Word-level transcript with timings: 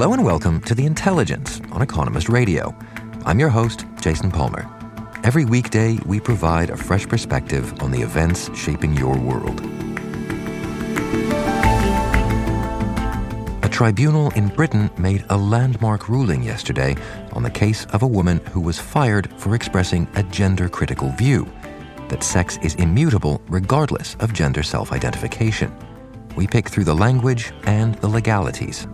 Hello 0.00 0.14
and 0.14 0.24
welcome 0.24 0.62
to 0.62 0.74
The 0.74 0.86
Intelligence 0.86 1.60
on 1.72 1.82
Economist 1.82 2.30
Radio. 2.30 2.74
I'm 3.26 3.38
your 3.38 3.50
host, 3.50 3.84
Jason 4.00 4.30
Palmer. 4.30 4.66
Every 5.24 5.44
weekday, 5.44 5.98
we 6.06 6.18
provide 6.18 6.70
a 6.70 6.76
fresh 6.78 7.06
perspective 7.06 7.82
on 7.82 7.90
the 7.90 8.00
events 8.00 8.48
shaping 8.56 8.96
your 8.96 9.14
world. 9.18 9.60
A 13.62 13.68
tribunal 13.68 14.30
in 14.30 14.48
Britain 14.48 14.88
made 14.96 15.22
a 15.28 15.36
landmark 15.36 16.08
ruling 16.08 16.42
yesterday 16.42 16.96
on 17.32 17.42
the 17.42 17.50
case 17.50 17.84
of 17.92 18.00
a 18.02 18.06
woman 18.06 18.38
who 18.52 18.60
was 18.62 18.78
fired 18.78 19.30
for 19.38 19.54
expressing 19.54 20.08
a 20.14 20.22
gender 20.22 20.70
critical 20.70 21.10
view 21.10 21.46
that 22.08 22.22
sex 22.22 22.58
is 22.62 22.74
immutable 22.76 23.42
regardless 23.48 24.14
of 24.20 24.32
gender 24.32 24.62
self 24.62 24.92
identification. 24.92 25.70
We 26.36 26.46
pick 26.46 26.70
through 26.70 26.84
the 26.84 26.96
language 26.96 27.52
and 27.64 27.96
the 27.96 28.08
legalities. 28.08 28.86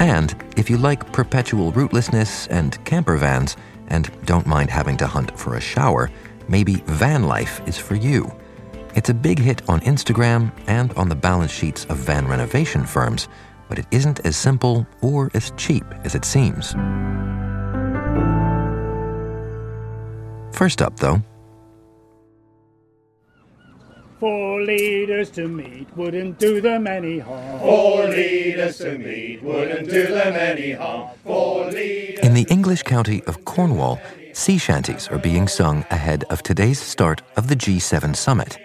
And 0.00 0.34
if 0.56 0.70
you 0.70 0.78
like 0.78 1.12
perpetual 1.12 1.72
rootlessness 1.72 2.48
and 2.50 2.82
camper 2.86 3.18
vans 3.18 3.56
and 3.88 4.10
don't 4.24 4.46
mind 4.46 4.70
having 4.70 4.96
to 4.96 5.06
hunt 5.06 5.38
for 5.38 5.56
a 5.56 5.60
shower, 5.60 6.10
maybe 6.48 6.76
van 6.86 7.24
life 7.24 7.60
is 7.66 7.76
for 7.76 7.96
you. 7.96 8.34
It's 8.94 9.10
a 9.10 9.14
big 9.14 9.38
hit 9.38 9.68
on 9.68 9.80
Instagram 9.80 10.52
and 10.66 10.92
on 10.94 11.10
the 11.10 11.14
balance 11.14 11.52
sheets 11.52 11.84
of 11.84 11.98
van 11.98 12.26
renovation 12.26 12.86
firms, 12.86 13.28
but 13.68 13.78
it 13.78 13.86
isn't 13.90 14.20
as 14.24 14.38
simple 14.38 14.86
or 15.02 15.30
as 15.34 15.52
cheap 15.58 15.84
as 16.02 16.14
it 16.14 16.24
seems. 16.24 16.72
First 20.56 20.80
up, 20.80 20.96
though, 20.96 21.22
Four 24.20 24.60
leaders 24.60 25.30
to 25.30 25.48
meet 25.48 25.88
wouldn't 25.96 26.38
do 26.38 26.60
them 26.60 26.86
any 26.86 27.20
harm. 27.20 27.58
Four 27.60 28.06
leaders 28.08 28.76
to 28.76 28.98
meet 28.98 29.42
wouldn't 29.42 29.88
do 29.88 30.08
them 30.08 30.34
any 30.34 30.72
harm. 30.72 31.08
Four 31.24 31.70
leaders. 31.70 32.18
in 32.22 32.34
the 32.34 32.46
English 32.50 32.82
county 32.82 33.24
of 33.24 33.46
Cornwall, 33.46 33.98
sea 34.34 34.58
shanties 34.58 35.08
are 35.08 35.18
being 35.18 35.48
sung 35.48 35.86
ahead 35.90 36.24
of 36.28 36.42
today's 36.42 36.78
start 36.78 37.22
of 37.38 37.48
the 37.48 37.56
G7 37.56 38.14
summit. 38.14 38.58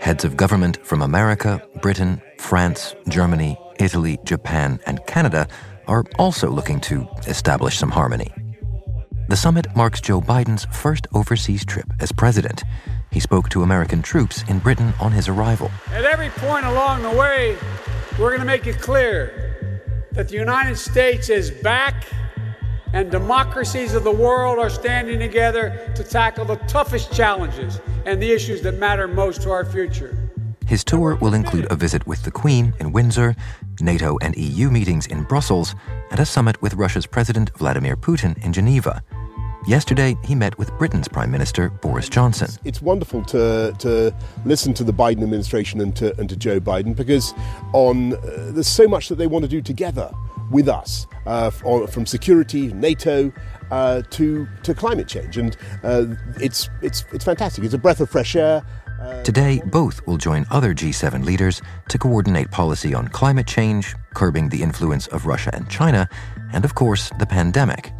Heads 0.00 0.24
of 0.24 0.36
government 0.36 0.78
from 0.86 1.02
America, 1.02 1.60
Britain, 1.82 2.22
France, 2.38 2.94
Germany, 3.08 3.58
Italy, 3.80 4.20
Japan, 4.22 4.78
and 4.86 5.04
Canada 5.06 5.48
are 5.88 6.04
also 6.16 6.48
looking 6.48 6.80
to 6.82 7.08
establish 7.26 7.76
some 7.76 7.90
harmony. 7.90 8.32
The 9.28 9.36
summit 9.36 9.66
marks 9.74 10.00
Joe 10.00 10.20
Biden's 10.20 10.66
first 10.66 11.08
overseas 11.12 11.64
trip 11.64 11.86
as 11.98 12.12
president. 12.12 12.62
He 13.16 13.20
spoke 13.20 13.48
to 13.48 13.62
American 13.62 14.02
troops 14.02 14.44
in 14.46 14.58
Britain 14.58 14.92
on 15.00 15.10
his 15.10 15.26
arrival. 15.26 15.70
At 15.86 16.04
every 16.04 16.28
point 16.28 16.66
along 16.66 17.00
the 17.00 17.08
way, 17.08 17.56
we're 18.18 18.28
going 18.28 18.40
to 18.40 18.44
make 18.44 18.66
it 18.66 18.78
clear 18.78 19.80
that 20.12 20.28
the 20.28 20.34
United 20.34 20.76
States 20.76 21.30
is 21.30 21.50
back 21.50 22.04
and 22.92 23.10
democracies 23.10 23.94
of 23.94 24.04
the 24.04 24.12
world 24.12 24.58
are 24.58 24.68
standing 24.68 25.18
together 25.18 25.90
to 25.94 26.04
tackle 26.04 26.44
the 26.44 26.56
toughest 26.68 27.10
challenges 27.10 27.80
and 28.04 28.22
the 28.22 28.30
issues 28.30 28.60
that 28.60 28.72
matter 28.72 29.08
most 29.08 29.40
to 29.44 29.50
our 29.50 29.64
future. 29.64 30.14
His 30.66 30.84
tour 30.84 31.14
will 31.14 31.32
include 31.32 31.72
a 31.72 31.74
visit 31.74 32.06
with 32.06 32.22
the 32.24 32.30
Queen 32.30 32.74
in 32.78 32.92
Windsor, 32.92 33.34
NATO 33.80 34.18
and 34.20 34.36
EU 34.36 34.70
meetings 34.70 35.06
in 35.06 35.22
Brussels, 35.22 35.74
and 36.10 36.20
a 36.20 36.26
summit 36.26 36.60
with 36.60 36.74
Russia's 36.74 37.06
President 37.06 37.48
Vladimir 37.56 37.96
Putin 37.96 38.36
in 38.44 38.52
Geneva. 38.52 39.02
Yesterday, 39.66 40.16
he 40.22 40.36
met 40.36 40.56
with 40.58 40.70
Britain's 40.78 41.08
Prime 41.08 41.32
Minister 41.32 41.70
Boris 41.70 42.08
Johnson. 42.08 42.48
It's 42.64 42.80
wonderful 42.80 43.24
to 43.24 43.74
to 43.80 44.14
listen 44.44 44.72
to 44.74 44.84
the 44.84 44.92
Biden 44.92 45.24
administration 45.24 45.80
and 45.80 45.94
to 45.96 46.16
and 46.20 46.28
to 46.28 46.36
Joe 46.36 46.60
Biden 46.60 46.94
because 46.94 47.34
on 47.72 48.14
uh, 48.14 48.52
there's 48.52 48.68
so 48.68 48.86
much 48.86 49.08
that 49.08 49.16
they 49.16 49.26
want 49.26 49.44
to 49.44 49.48
do 49.48 49.60
together 49.60 50.12
with 50.52 50.68
us, 50.68 51.08
uh, 51.26 51.50
from 51.50 52.06
security, 52.06 52.72
NATO, 52.72 53.32
uh, 53.72 54.02
to 54.10 54.46
to 54.62 54.72
climate 54.72 55.08
change, 55.08 55.36
and 55.36 55.56
uh, 55.82 56.06
it's 56.40 56.70
it's 56.80 57.04
it's 57.12 57.24
fantastic. 57.24 57.64
It's 57.64 57.74
a 57.74 57.78
breath 57.78 58.00
of 58.00 58.08
fresh 58.08 58.36
air. 58.36 58.64
Uh, 59.00 59.22
Today, 59.24 59.60
both 59.66 60.06
will 60.06 60.16
join 60.16 60.46
other 60.50 60.74
G7 60.74 61.24
leaders 61.24 61.60
to 61.88 61.98
coordinate 61.98 62.50
policy 62.50 62.94
on 62.94 63.08
climate 63.08 63.46
change, 63.46 63.94
curbing 64.14 64.48
the 64.48 64.62
influence 64.62 65.08
of 65.08 65.26
Russia 65.26 65.50
and 65.52 65.68
China, 65.68 66.08
and 66.52 66.64
of 66.64 66.74
course, 66.76 67.10
the 67.18 67.26
pandemic. 67.26 67.92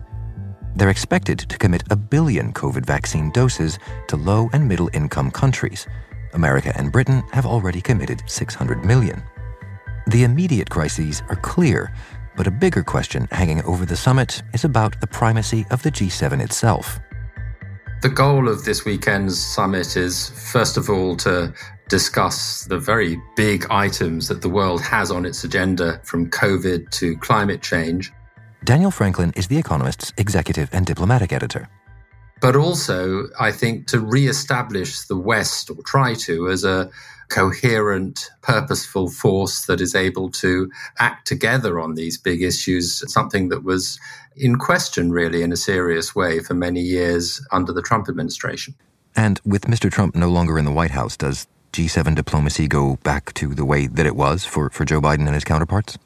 They're 0.76 0.90
expected 0.90 1.38
to 1.38 1.56
commit 1.56 1.84
a 1.88 1.96
billion 1.96 2.52
COVID 2.52 2.84
vaccine 2.84 3.30
doses 3.30 3.78
to 4.08 4.16
low 4.16 4.50
and 4.52 4.68
middle 4.68 4.90
income 4.92 5.30
countries. 5.30 5.86
America 6.34 6.70
and 6.76 6.92
Britain 6.92 7.22
have 7.32 7.46
already 7.46 7.80
committed 7.80 8.22
600 8.26 8.84
million. 8.84 9.22
The 10.08 10.24
immediate 10.24 10.68
crises 10.68 11.22
are 11.30 11.36
clear, 11.36 11.94
but 12.36 12.46
a 12.46 12.50
bigger 12.50 12.82
question 12.82 13.26
hanging 13.32 13.62
over 13.62 13.86
the 13.86 13.96
summit 13.96 14.42
is 14.52 14.64
about 14.64 15.00
the 15.00 15.06
primacy 15.06 15.64
of 15.70 15.82
the 15.82 15.90
G7 15.90 16.44
itself. 16.44 17.00
The 18.02 18.10
goal 18.10 18.46
of 18.46 18.66
this 18.66 18.84
weekend's 18.84 19.42
summit 19.42 19.96
is, 19.96 20.28
first 20.52 20.76
of 20.76 20.90
all, 20.90 21.16
to 21.16 21.54
discuss 21.88 22.64
the 22.64 22.78
very 22.78 23.18
big 23.34 23.66
items 23.70 24.28
that 24.28 24.42
the 24.42 24.50
world 24.50 24.82
has 24.82 25.10
on 25.10 25.24
its 25.24 25.42
agenda 25.42 26.02
from 26.04 26.28
COVID 26.28 26.90
to 26.90 27.16
climate 27.16 27.62
change, 27.62 28.12
Daniel 28.66 28.90
Franklin 28.90 29.32
is 29.36 29.46
The 29.46 29.58
Economist's 29.58 30.12
executive 30.18 30.68
and 30.72 30.84
diplomatic 30.84 31.32
editor. 31.32 31.68
but 32.40 32.56
also, 32.56 33.28
I 33.38 33.52
think, 33.52 33.86
to 33.86 34.00
re-establish 34.00 35.02
the 35.02 35.16
West, 35.16 35.70
or 35.70 35.76
try 35.84 36.14
to, 36.26 36.48
as 36.50 36.64
a 36.64 36.90
coherent, 37.28 38.28
purposeful 38.42 39.08
force 39.08 39.66
that 39.66 39.80
is 39.80 39.94
able 39.94 40.30
to 40.30 40.68
act 40.98 41.28
together 41.28 41.78
on 41.78 41.94
these 41.94 42.18
big 42.18 42.42
issues, 42.42 43.04
something 43.10 43.50
that 43.50 43.62
was 43.62 44.00
in 44.34 44.56
question, 44.56 45.12
really, 45.12 45.42
in 45.42 45.52
a 45.52 45.56
serious 45.56 46.16
way 46.16 46.40
for 46.40 46.54
many 46.54 46.80
years 46.80 47.40
under 47.52 47.72
the 47.72 47.82
Trump 47.82 48.08
administration. 48.08 48.74
And 49.14 49.40
with 49.44 49.66
Mr. 49.66 49.88
Trump 49.92 50.16
no 50.16 50.28
longer 50.28 50.58
in 50.58 50.64
the 50.64 50.72
White 50.72 50.90
House, 50.90 51.16
does 51.16 51.46
G7 51.72 52.16
diplomacy 52.16 52.66
go 52.66 52.96
back 53.04 53.32
to 53.34 53.54
the 53.54 53.64
way 53.64 53.86
that 53.86 54.06
it 54.06 54.16
was 54.16 54.44
for, 54.44 54.70
for 54.70 54.84
Joe 54.84 55.00
Biden 55.00 55.26
and 55.26 55.34
his 55.34 55.44
counterparts? 55.44 55.98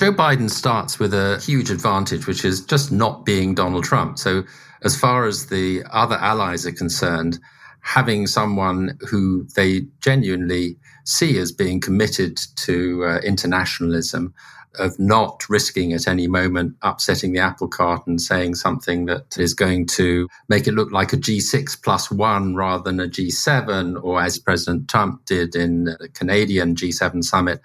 Joe 0.00 0.12
Biden 0.12 0.48
starts 0.48 0.98
with 0.98 1.12
a 1.12 1.38
huge 1.44 1.68
advantage, 1.68 2.26
which 2.26 2.42
is 2.42 2.64
just 2.64 2.90
not 2.90 3.26
being 3.26 3.54
Donald 3.54 3.84
Trump. 3.84 4.18
So, 4.18 4.44
as 4.82 4.98
far 4.98 5.26
as 5.26 5.48
the 5.48 5.84
other 5.90 6.16
allies 6.16 6.64
are 6.64 6.72
concerned, 6.72 7.38
having 7.82 8.26
someone 8.26 8.98
who 9.10 9.46
they 9.56 9.82
genuinely 10.00 10.78
see 11.04 11.36
as 11.36 11.52
being 11.52 11.82
committed 11.82 12.40
to 12.56 13.04
uh, 13.04 13.18
internationalism, 13.18 14.32
of 14.78 14.98
not 14.98 15.44
risking 15.50 15.92
at 15.92 16.06
any 16.06 16.28
moment 16.28 16.76
upsetting 16.82 17.32
the 17.32 17.40
apple 17.40 17.68
cart 17.68 18.06
and 18.06 18.20
saying 18.20 18.54
something 18.54 19.06
that 19.06 19.36
is 19.36 19.52
going 19.52 19.84
to 19.84 20.28
make 20.48 20.68
it 20.68 20.74
look 20.74 20.92
like 20.92 21.12
a 21.12 21.16
G6 21.16 21.82
plus 21.82 22.10
one 22.10 22.54
rather 22.54 22.84
than 22.84 23.00
a 23.00 23.08
G7, 23.08 24.02
or 24.02 24.22
as 24.22 24.38
President 24.38 24.88
Trump 24.88 25.26
did 25.26 25.54
in 25.54 25.84
the 25.84 26.08
Canadian 26.14 26.74
G7 26.74 27.24
summit, 27.24 27.60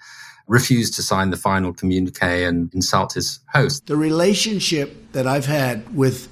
refused 0.46 0.94
to 0.94 1.02
sign 1.02 1.30
the 1.30 1.36
final 1.36 1.72
communique 1.72 2.44
and 2.44 2.72
insult 2.72 3.14
his 3.14 3.40
host. 3.52 3.86
The 3.86 3.96
relationship 3.96 5.12
that 5.12 5.26
I've 5.26 5.46
had 5.46 5.94
with 5.94 6.28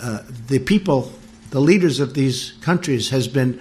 uh, 0.00 0.20
the 0.46 0.58
people, 0.58 1.12
the 1.50 1.60
leaders 1.60 2.00
of 2.00 2.14
these 2.14 2.52
countries, 2.60 3.10
has 3.10 3.28
been. 3.28 3.60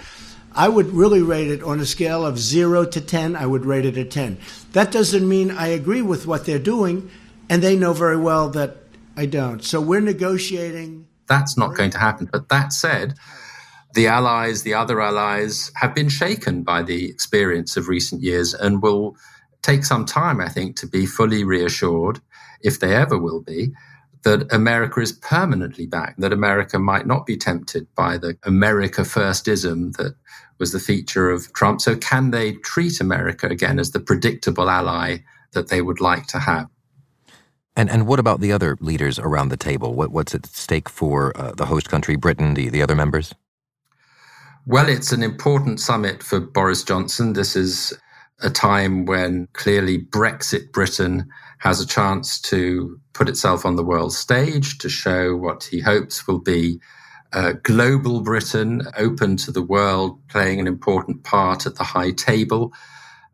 I 0.56 0.68
would 0.68 0.88
really 0.88 1.22
rate 1.22 1.48
it 1.48 1.62
on 1.64 1.80
a 1.80 1.86
scale 1.86 2.26
of 2.26 2.40
zero 2.40 2.84
to 2.84 3.00
10, 3.00 3.36
I 3.36 3.46
would 3.46 3.66
rate 3.66 3.86
it 3.86 3.98
a 3.98 4.04
10. 4.04 4.40
That 4.74 4.92
doesn't 4.92 5.28
mean 5.28 5.52
I 5.52 5.68
agree 5.68 6.02
with 6.02 6.26
what 6.26 6.46
they're 6.46 6.60
doing, 6.60 7.10
and 7.50 7.62
they 7.62 7.76
know 7.76 7.94
very 7.94 8.18
well 8.18 8.50
that 8.50 8.78
I 9.16 9.26
don't. 9.26 9.64
So 9.64 9.80
we're 9.80 10.02
negotiating. 10.02 11.08
That's 11.28 11.58
not 11.58 11.76
going 11.76 11.92
to 11.92 12.00
happen. 12.00 12.28
But 12.32 12.50
that 12.50 12.74
said, 12.74 13.16
the 13.94 14.08
allies, 14.08 14.64
the 14.64 14.74
other 14.74 15.02
allies, 15.02 15.72
have 15.76 15.94
been 15.94 16.10
shaken 16.10 16.64
by 16.64 16.84
the 16.84 17.10
experience 17.10 17.78
of 17.78 17.88
recent 17.88 18.22
years 18.22 18.54
and 18.54 18.82
will 18.82 19.18
take 19.62 19.84
some 19.84 20.06
time, 20.06 20.42
I 20.42 20.50
think, 20.50 20.76
to 20.78 20.88
be 20.88 21.06
fully 21.06 21.44
reassured, 21.44 22.20
if 22.62 22.80
they 22.80 22.96
ever 22.96 23.18
will 23.18 23.42
be, 23.42 23.72
that 24.24 24.52
America 24.54 25.00
is 25.00 25.14
permanently 25.14 25.86
back, 25.86 26.16
that 26.18 26.34
America 26.34 26.78
might 26.78 27.08
not 27.08 27.26
be 27.26 27.38
tempted 27.38 27.88
by 27.96 28.18
the 28.18 28.38
America 28.44 29.02
firstism 29.02 29.96
that 29.98 30.16
was 30.60 30.72
the 30.74 30.80
feature 30.80 31.30
of 31.30 31.52
Trump. 31.54 31.80
So, 31.82 31.96
can 31.96 32.32
they 32.32 32.54
treat 32.54 33.00
America 33.00 33.48
again 33.48 33.80
as 33.80 33.92
the 33.92 34.00
predictable 34.00 34.70
ally 34.70 35.20
that 35.54 35.70
they 35.70 35.82
would 35.82 36.02
like 36.02 36.28
to 36.28 36.40
have? 36.40 36.68
And 37.76 37.90
and 37.90 38.08
what 38.08 38.20
about 38.20 38.42
the 38.42 38.52
other 38.52 38.78
leaders 38.82 39.20
around 39.20 39.50
the 39.50 39.58
table? 39.58 39.94
What 39.94 40.12
what's 40.12 40.36
at 40.36 40.46
stake 40.46 40.90
for 40.90 41.32
uh, 41.38 41.54
the 41.54 41.66
host 41.66 41.90
country, 41.90 42.18
Britain, 42.18 42.54
the 42.56 42.70
the 42.70 42.82
other 42.82 42.96
members? 42.96 43.34
Well, 44.66 44.90
it's 44.90 45.14
an 45.14 45.24
important 45.24 45.80
summit 45.80 46.22
for 46.22 46.42
Boris 46.42 46.84
Johnson. 46.84 47.34
This 47.34 47.56
is 47.56 47.98
a 48.42 48.50
time 48.50 49.06
when 49.06 49.48
clearly 49.54 50.00
Brexit 50.00 50.72
Britain 50.72 51.30
has 51.60 51.82
a 51.82 51.88
chance 51.88 52.40
to 52.42 53.00
put 53.14 53.30
itself 53.30 53.66
on 53.66 53.76
the 53.76 53.84
world 53.84 54.14
stage 54.14 54.78
to 54.80 54.90
show 54.90 55.36
what 55.36 55.64
he 55.66 55.80
hopes 55.80 56.28
will 56.28 56.40
be 56.40 56.80
a 57.34 57.54
global 57.54 58.22
Britain, 58.22 58.82
open 58.98 59.38
to 59.38 59.52
the 59.52 59.62
world, 59.62 60.20
playing 60.30 60.60
an 60.60 60.68
important 60.68 61.24
part 61.24 61.66
at 61.66 61.76
the 61.76 61.84
high 61.84 62.12
table. 62.12 62.74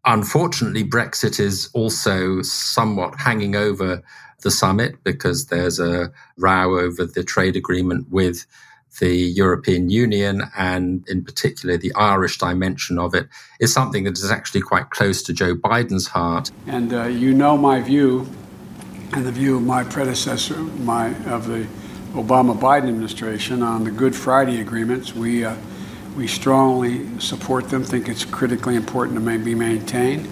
Unfortunately, 0.06 0.84
Brexit 0.84 1.40
is 1.40 1.70
also 1.74 2.42
somewhat 2.42 3.16
hanging 3.20 3.56
over 3.56 4.02
the 4.42 4.52
summit 4.52 5.04
because 5.04 5.48
there's 5.48 5.80
a 5.80 6.12
row 6.38 6.78
over 6.80 7.06
the 7.06 7.24
trade 7.24 7.56
agreement 7.56 8.10
with 8.10 8.46
the 9.00 9.16
European 9.16 9.90
Union 9.90 10.44
and 10.58 11.08
in 11.08 11.24
particular 11.24 11.78
the 11.78 11.94
Irish 11.96 12.38
dimension 12.38 12.98
of 13.00 13.14
it 13.14 13.28
is 13.60 13.74
something 13.74 14.04
that 14.06 14.18
is 14.18 14.32
actually 14.32 14.62
quite 14.62 14.90
close 14.90 15.22
to 15.24 15.34
Joe 15.34 15.56
Biden's 15.56 16.08
heart. 16.08 16.52
And 16.68 16.94
uh, 16.94 17.04
you 17.06 17.34
know 17.34 17.58
my 17.58 17.82
view 17.82 18.28
and 19.14 19.26
the 19.26 19.32
view 19.32 19.58
of 19.58 19.64
my 19.64 19.84
predecessor, 19.84 20.58
my 20.58 21.16
of 21.26 21.48
the 21.48 21.68
Obama 22.14 22.58
Biden 22.58 22.90
administration 22.90 23.62
on 23.62 23.84
the 23.84 23.92
Good 23.92 24.16
Friday 24.16 24.62
agreements. 24.62 25.14
We 25.14 25.44
uh, 25.44 25.56
we 26.16 26.28
strongly 26.28 27.20
support 27.20 27.70
them. 27.70 27.84
Think 27.84 28.08
it's 28.08 28.26
critically 28.26 28.76
important 28.76 29.20
to 29.20 29.38
be 29.38 29.56
maintained, 29.56 30.28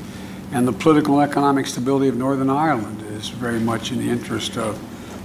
and 0.51 0.67
the 0.67 0.73
political 0.73 1.19
economic 1.19 1.67
stability 1.67 2.07
of 2.07 2.15
Northern 2.15 2.49
Ireland 2.49 3.01
is 3.11 3.29
very 3.29 3.59
much 3.59 3.91
in 3.91 3.99
the 3.99 4.09
interest 4.09 4.57
of 4.57 4.79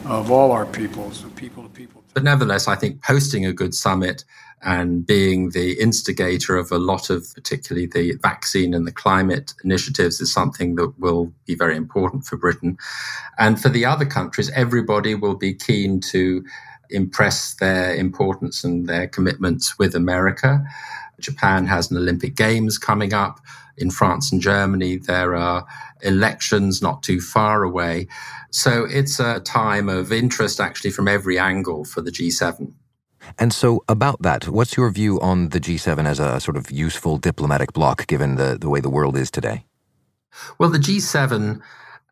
of 0.08 0.30
all 0.30 0.52
our 0.52 0.64
peoples, 0.64 1.24
people 1.36 1.62
to 1.62 1.68
people. 1.68 2.02
But 2.14 2.24
nevertheless, 2.24 2.66
I 2.66 2.76
think 2.76 3.02
posting 3.02 3.44
a 3.44 3.52
good 3.52 3.74
summit 3.74 4.24
and 4.62 5.06
being 5.06 5.50
the 5.50 5.78
instigator 5.80 6.56
of 6.56 6.72
a 6.72 6.78
lot 6.78 7.10
of 7.10 7.32
particularly 7.34 7.86
the 7.86 8.14
vaccine 8.22 8.74
and 8.74 8.86
the 8.86 8.92
climate 8.92 9.52
initiatives 9.62 10.20
is 10.20 10.32
something 10.32 10.74
that 10.76 10.98
will 10.98 11.32
be 11.46 11.54
very 11.54 11.76
important 11.76 12.24
for 12.24 12.36
Britain. 12.36 12.78
And 13.38 13.60
for 13.60 13.68
the 13.68 13.84
other 13.84 14.06
countries, 14.06 14.50
everybody 14.54 15.14
will 15.14 15.36
be 15.36 15.54
keen 15.54 16.00
to 16.12 16.42
impress 16.90 17.54
their 17.54 17.94
importance 17.94 18.64
and 18.64 18.88
their 18.88 19.06
commitments 19.06 19.78
with 19.78 19.94
America. 19.94 20.64
Japan 21.20 21.66
has 21.66 21.90
an 21.90 21.98
Olympic 21.98 22.34
Games 22.34 22.78
coming 22.78 23.12
up. 23.12 23.40
In 23.78 23.90
France 23.90 24.32
and 24.32 24.40
Germany, 24.40 24.96
there 24.96 25.34
are 25.34 25.66
elections 26.02 26.82
not 26.82 27.02
too 27.02 27.20
far 27.20 27.62
away. 27.62 28.08
So 28.50 28.86
it's 28.88 29.20
a 29.20 29.40
time 29.40 29.88
of 29.88 30.12
interest 30.12 30.60
actually 30.60 30.90
from 30.90 31.08
every 31.08 31.38
angle 31.38 31.84
for 31.84 32.00
the 32.00 32.10
G7. 32.10 32.72
And 33.38 33.52
so, 33.52 33.84
about 33.88 34.22
that, 34.22 34.48
what's 34.48 34.76
your 34.76 34.90
view 34.90 35.20
on 35.20 35.50
the 35.50 35.60
G7 35.60 36.06
as 36.06 36.20
a 36.20 36.40
sort 36.40 36.56
of 36.56 36.70
useful 36.70 37.18
diplomatic 37.18 37.72
bloc 37.72 38.06
given 38.06 38.36
the, 38.36 38.56
the 38.58 38.68
way 38.68 38.80
the 38.80 38.88
world 38.88 39.16
is 39.16 39.30
today? 39.30 39.64
Well, 40.58 40.70
the 40.70 40.78
G7 40.78 41.60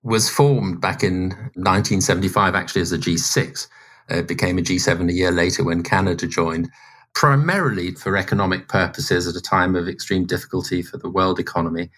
was 0.03 0.29
formed 0.29 0.81
back 0.81 1.03
in 1.03 1.31
1975, 1.55 2.55
actually, 2.55 2.83
as 2.83 2.93
a 2.93 2.99
G6. 2.99 3.69
It 4.09 4.29
became 4.29 4.59
a 4.59 4.63
G7 4.63 5.09
a 5.09 5.13
year 5.13 5.31
later 5.31 5.65
when 5.65 5.83
Canada 5.83 6.27
joined, 6.27 6.71
primarily 7.17 7.93
for 7.93 8.17
economic 8.17 8.69
purposes 8.69 9.27
at 9.27 9.35
a 9.35 9.41
time 9.41 9.75
of 9.75 9.89
extreme 9.89 10.27
difficulty 10.27 10.83
for 10.83 10.99
the 10.99 11.11
world 11.11 11.41
economy, 11.41 11.91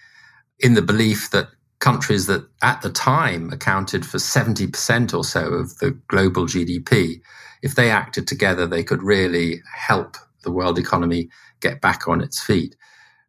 in 0.60 0.74
the 0.74 0.82
belief 0.82 1.30
that 1.30 1.48
countries 1.80 2.26
that 2.26 2.48
at 2.62 2.80
the 2.82 2.90
time 2.90 3.52
accounted 3.52 4.06
for 4.06 4.18
70% 4.18 5.14
or 5.14 5.24
so 5.24 5.40
of 5.54 5.78
the 5.78 5.90
global 6.08 6.46
GDP 6.46 7.20
if 7.62 7.74
they 7.74 7.90
acted 7.90 8.26
together, 8.26 8.66
they 8.66 8.84
could 8.84 9.02
really 9.02 9.62
help 9.74 10.16
the 10.44 10.52
world 10.52 10.78
economy 10.78 11.28
get 11.60 11.80
back 11.80 12.06
on 12.06 12.20
its 12.20 12.40
feet. 12.40 12.76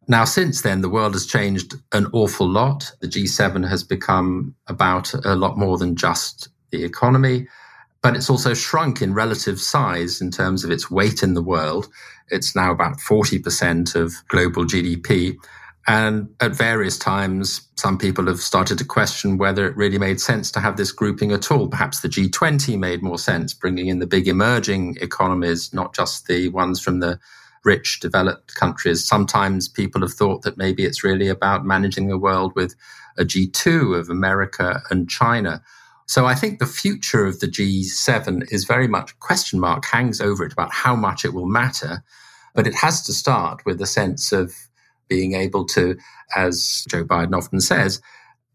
Now, 0.08 0.24
since 0.24 0.62
then, 0.62 0.80
the 0.80 0.88
world 0.88 1.14
has 1.14 1.26
changed 1.26 1.74
an 1.92 2.06
awful 2.12 2.48
lot. 2.48 2.92
The 3.00 3.08
G7 3.08 3.68
has 3.68 3.84
become 3.84 4.54
about 4.66 5.12
a 5.24 5.34
lot 5.34 5.58
more 5.58 5.78
than 5.78 5.96
just 5.96 6.48
the 6.70 6.84
economy, 6.84 7.48
but 8.02 8.16
it's 8.16 8.30
also 8.30 8.54
shrunk 8.54 9.02
in 9.02 9.14
relative 9.14 9.60
size 9.60 10.20
in 10.20 10.30
terms 10.30 10.64
of 10.64 10.70
its 10.70 10.90
weight 10.90 11.22
in 11.22 11.34
the 11.34 11.42
world. 11.42 11.88
It's 12.28 12.56
now 12.56 12.72
about 12.72 12.98
40% 12.98 13.94
of 13.94 14.14
global 14.28 14.64
GDP. 14.64 15.36
And 15.86 16.28
at 16.40 16.54
various 16.54 16.98
times, 16.98 17.68
some 17.76 17.98
people 17.98 18.26
have 18.26 18.38
started 18.40 18.78
to 18.78 18.84
question 18.84 19.38
whether 19.38 19.66
it 19.66 19.76
really 19.76 19.98
made 19.98 20.20
sense 20.20 20.50
to 20.52 20.60
have 20.60 20.76
this 20.76 20.92
grouping 20.92 21.32
at 21.32 21.50
all. 21.50 21.68
Perhaps 21.68 22.00
the 22.00 22.08
G20 22.08 22.78
made 22.78 23.02
more 23.02 23.18
sense, 23.18 23.52
bringing 23.54 23.88
in 23.88 23.98
the 23.98 24.06
big 24.06 24.28
emerging 24.28 24.96
economies, 25.00 25.72
not 25.72 25.94
just 25.94 26.26
the 26.26 26.48
ones 26.48 26.80
from 26.80 27.00
the 27.00 27.18
rich 27.64 28.00
developed 28.00 28.54
countries. 28.54 29.06
Sometimes 29.06 29.68
people 29.68 30.00
have 30.00 30.12
thought 30.12 30.42
that 30.42 30.56
maybe 30.56 30.84
it's 30.84 31.04
really 31.04 31.28
about 31.28 31.64
managing 31.66 32.08
the 32.08 32.18
world 32.18 32.52
with 32.54 32.74
a 33.18 33.24
G2 33.24 33.98
of 33.98 34.08
America 34.08 34.82
and 34.90 35.08
China. 35.10 35.62
So 36.10 36.26
I 36.26 36.34
think 36.34 36.58
the 36.58 36.66
future 36.66 37.24
of 37.24 37.38
the 37.38 37.46
G7 37.46 38.50
is 38.50 38.64
very 38.64 38.88
much 38.88 39.16
question 39.20 39.60
mark 39.60 39.84
hangs 39.84 40.20
over 40.20 40.44
it 40.44 40.52
about 40.52 40.72
how 40.72 40.96
much 40.96 41.24
it 41.24 41.32
will 41.32 41.46
matter. 41.46 42.02
But 42.52 42.66
it 42.66 42.74
has 42.74 43.00
to 43.02 43.12
start 43.12 43.64
with 43.64 43.80
a 43.80 43.86
sense 43.86 44.32
of 44.32 44.52
being 45.08 45.34
able 45.34 45.64
to, 45.66 45.96
as 46.34 46.84
Joe 46.88 47.04
Biden 47.04 47.36
often 47.36 47.60
says, 47.60 48.02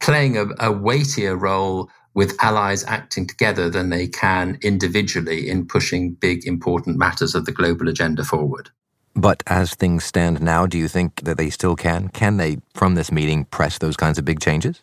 playing 0.02 0.38
a, 0.38 0.48
a 0.60 0.70
weightier 0.70 1.38
role 1.38 1.90
with 2.14 2.36
allies 2.44 2.84
acting 2.84 3.26
together 3.26 3.70
than 3.70 3.90
they 3.90 4.10
can 4.10 4.58
individually 4.62 5.50
in 5.50 5.66
pushing 5.66 6.12
big, 6.12 6.46
important 6.46 6.98
matters 6.98 7.36
of 7.36 7.46
the 7.46 7.54
global 7.54 7.88
agenda 7.88 8.26
forward. 8.26 8.70
But 9.16 9.44
as 9.48 9.74
things 9.76 10.04
stand 10.04 10.42
now, 10.42 10.66
do 10.66 10.78
you 10.78 10.90
think 10.90 11.22
that 11.22 11.38
they 11.38 11.50
still 11.50 11.78
can? 11.78 12.10
Can 12.10 12.36
they, 12.36 12.58
from 12.74 12.96
this 12.96 13.14
meeting, 13.14 13.46
press 13.46 13.78
those 13.78 13.96
kinds 13.96 14.18
of 14.18 14.26
big 14.26 14.42
changes? 14.42 14.82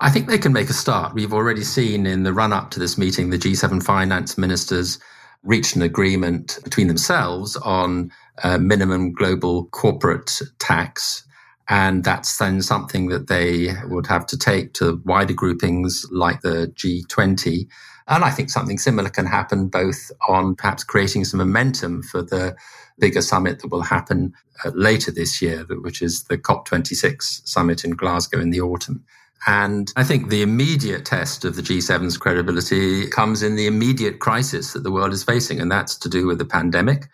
I 0.00 0.10
think 0.10 0.28
they 0.28 0.38
can 0.38 0.52
make 0.52 0.70
a 0.70 0.74
start. 0.74 1.12
We've 1.12 1.32
already 1.32 1.64
seen 1.64 2.06
in 2.06 2.22
the 2.22 2.32
run 2.32 2.52
up 2.52 2.70
to 2.70 2.78
this 2.78 2.96
meeting, 2.96 3.30
the 3.30 3.38
G7 3.38 3.82
finance 3.82 4.38
ministers 4.38 5.00
reached 5.42 5.74
an 5.74 5.82
agreement 5.82 6.60
between 6.62 6.86
themselves 6.86 7.56
on 7.56 8.12
a 8.44 8.60
minimum 8.60 9.12
global 9.12 9.66
corporate 9.66 10.40
tax. 10.60 11.24
And 11.68 12.04
that's 12.04 12.38
then 12.38 12.62
something 12.62 13.08
that 13.08 13.26
they 13.26 13.74
would 13.86 14.06
have 14.06 14.24
to 14.26 14.38
take 14.38 14.72
to 14.74 15.02
wider 15.04 15.34
groupings 15.34 16.06
like 16.12 16.42
the 16.42 16.72
G20. 16.76 17.66
And 18.06 18.24
I 18.24 18.30
think 18.30 18.50
something 18.50 18.78
similar 18.78 19.10
can 19.10 19.26
happen 19.26 19.66
both 19.66 20.12
on 20.28 20.54
perhaps 20.54 20.84
creating 20.84 21.24
some 21.24 21.38
momentum 21.38 22.04
for 22.04 22.22
the 22.22 22.56
bigger 23.00 23.20
summit 23.20 23.58
that 23.60 23.68
will 23.68 23.82
happen 23.82 24.32
uh, 24.64 24.70
later 24.74 25.10
this 25.10 25.42
year, 25.42 25.66
which 25.68 26.02
is 26.02 26.24
the 26.24 26.38
COP26 26.38 27.46
summit 27.46 27.84
in 27.84 27.90
Glasgow 27.90 28.40
in 28.40 28.50
the 28.50 28.60
autumn. 28.60 29.04
And 29.46 29.92
I 29.96 30.04
think 30.04 30.28
the 30.28 30.42
immediate 30.42 31.04
test 31.04 31.44
of 31.44 31.56
the 31.56 31.62
G7's 31.62 32.18
credibility 32.18 33.08
comes 33.08 33.42
in 33.42 33.56
the 33.56 33.66
immediate 33.66 34.18
crisis 34.18 34.72
that 34.72 34.82
the 34.82 34.90
world 34.90 35.12
is 35.12 35.22
facing, 35.22 35.60
and 35.60 35.70
that's 35.70 35.96
to 35.98 36.08
do 36.08 36.26
with 36.26 36.38
the 36.38 36.44
pandemic. 36.44 37.08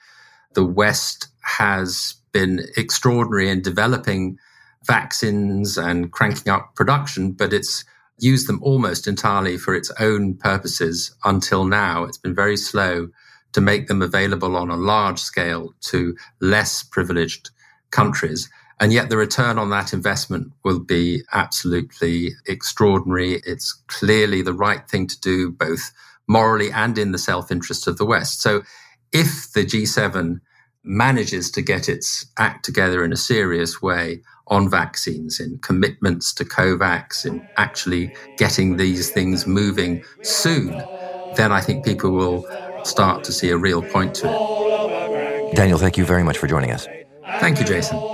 The 0.55 0.65
West 0.65 1.29
has 1.43 2.15
been 2.33 2.67
extraordinary 2.77 3.51
in 3.51 3.63
developing 3.63 4.39
vaccines 4.87 5.77
and 5.79 6.13
cranking 6.13 6.53
up 6.53 6.75
production, 6.75 7.33
but 7.33 7.53
it's 7.53 7.85
used 8.19 8.49
them 8.49 8.61
almost 8.63 9.07
entirely 9.07 9.57
for 9.57 9.75
its 9.75 9.91
own 10.01 10.35
purposes 10.35 11.15
until 11.25 11.65
now. 11.65 12.05
It's 12.05 12.19
been 12.19 12.35
very 12.35 12.57
slow 12.57 13.09
to 13.53 13.61
make 13.61 13.87
them 13.87 14.03
available 14.03 14.57
on 14.57 14.71
a 14.71 14.77
large 14.77 15.21
scale 15.21 15.75
to 15.83 16.17
less 16.41 16.83
privileged 16.83 17.51
countries. 17.91 18.49
And 18.81 18.93
yet 18.93 19.09
the 19.09 19.17
return 19.17 19.59
on 19.59 19.71
that 19.71 19.93
investment 19.93 20.53
will 20.65 20.81
be 20.81 21.23
absolutely 21.33 22.31
extraordinary. 22.47 23.41
It's 23.47 23.73
clearly 23.87 24.43
the 24.43 24.53
right 24.53 24.89
thing 24.89 25.07
to 25.07 25.21
do, 25.21 25.51
both 25.51 25.93
morally 26.27 26.71
and 26.73 26.99
in 26.99 27.13
the 27.13 27.19
self 27.19 27.51
interest 27.51 27.87
of 27.87 27.99
the 27.99 28.07
West. 28.07 28.43
So 28.43 28.63
if 29.13 29.53
the 29.53 29.65
G7 29.65 30.41
manages 30.83 31.51
to 31.53 31.63
get 31.63 31.89
its 31.89 32.27
act 32.39 32.65
together 32.65 33.05
in 33.05 33.13
a 33.13 33.17
serious 33.17 33.81
way 33.81 34.23
on 34.49 34.69
vaccines, 34.69 35.41
in 35.41 35.59
commitments 35.59 36.35
to 36.35 36.45
COVAX, 36.45 37.25
in 37.25 37.47
actually 37.57 38.15
getting 38.37 38.77
these 38.77 39.11
things 39.11 39.47
moving 39.47 40.05
soon, 40.23 40.83
then 41.37 41.53
I 41.53 41.61
think 41.61 41.85
people 41.85 42.11
will 42.11 42.47
start 42.85 43.25
to 43.25 43.33
see 43.33 43.49
a 43.51 43.57
real 43.57 43.83
point 43.83 44.15
to 44.17 44.27
it. 44.31 45.57
Daniel, 45.57 45.79
thank 45.79 45.97
you 45.97 46.05
very 46.05 46.23
much 46.23 46.37
for 46.37 46.47
joining 46.47 46.71
us. 46.71 46.87
Thank 47.41 47.59
you, 47.59 47.65
Jason. 47.65 48.14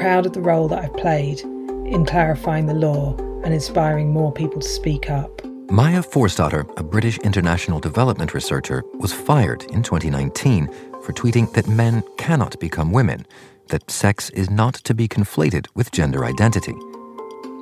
Proud 0.00 0.24
of 0.24 0.32
the 0.32 0.40
role 0.40 0.66
that 0.66 0.82
I've 0.82 0.96
played 0.96 1.40
in 1.40 2.06
clarifying 2.06 2.64
the 2.64 2.72
law 2.72 3.14
and 3.44 3.52
inspiring 3.52 4.10
more 4.10 4.32
people 4.32 4.60
to 4.62 4.66
speak 4.66 5.10
up. 5.10 5.44
Maya 5.70 6.02
Forstater, 6.02 6.66
a 6.78 6.82
British 6.82 7.18
international 7.18 7.80
development 7.80 8.32
researcher, 8.32 8.82
was 8.94 9.12
fired 9.12 9.62
in 9.64 9.82
2019 9.82 10.68
for 11.02 11.12
tweeting 11.12 11.52
that 11.52 11.68
men 11.68 12.02
cannot 12.16 12.58
become 12.58 12.92
women, 12.92 13.26
that 13.68 13.90
sex 13.90 14.30
is 14.30 14.48
not 14.48 14.74
to 14.74 14.94
be 14.94 15.06
conflated 15.06 15.66
with 15.74 15.92
gender 15.92 16.24
identity. 16.24 16.74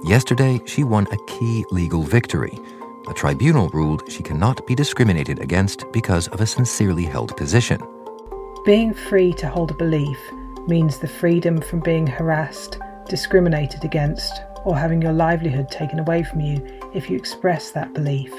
Yesterday, 0.05 0.61
she 0.65 0.85
won 0.85 1.09
a 1.11 1.19
key 1.27 1.65
legal 1.73 2.05
victory. 2.05 2.57
A 3.09 3.15
tribunal 3.15 3.69
ruled 3.71 4.11
she 4.11 4.23
cannot 4.23 4.65
be 4.65 4.77
discriminated 4.77 5.41
against 5.41 5.91
because 5.93 6.29
of 6.29 6.41
a 6.41 6.47
sincerely 6.47 7.05
held 7.05 7.37
position. 7.37 7.81
Being 8.65 8.95
free 8.95 9.33
to 9.35 9.49
hold 9.49 9.73
a 9.73 9.75
belief 9.75 10.19
means 10.69 10.99
the 10.99 11.09
freedom 11.09 11.61
from 11.61 11.81
being 11.81 12.07
harassed, 12.07 12.79
discriminated 13.09 13.85
against, 13.85 14.43
or 14.65 14.77
having 14.77 15.01
your 15.01 15.13
livelihood 15.13 15.71
taken 15.71 15.99
away 15.99 16.23
from 16.23 16.41
you 16.41 16.81
if 16.95 17.09
you 17.09 17.17
express 17.17 17.71
that 17.73 17.95
belief. 17.95 18.33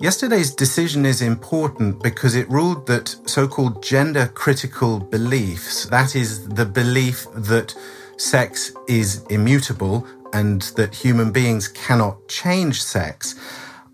Yesterday's 0.00 0.52
decision 0.52 1.06
is 1.06 1.22
important 1.22 2.02
because 2.02 2.34
it 2.34 2.50
ruled 2.50 2.86
that 2.88 3.14
so 3.26 3.46
called 3.46 3.82
gender 3.82 4.26
critical 4.34 4.98
beliefs, 4.98 5.86
that 5.86 6.16
is, 6.16 6.48
the 6.48 6.66
belief 6.66 7.26
that 7.34 7.74
sex 8.16 8.72
is 8.88 9.24
immutable 9.30 10.06
and 10.32 10.62
that 10.76 10.94
human 10.94 11.30
beings 11.30 11.68
cannot 11.68 12.26
change 12.28 12.82
sex, 12.82 13.38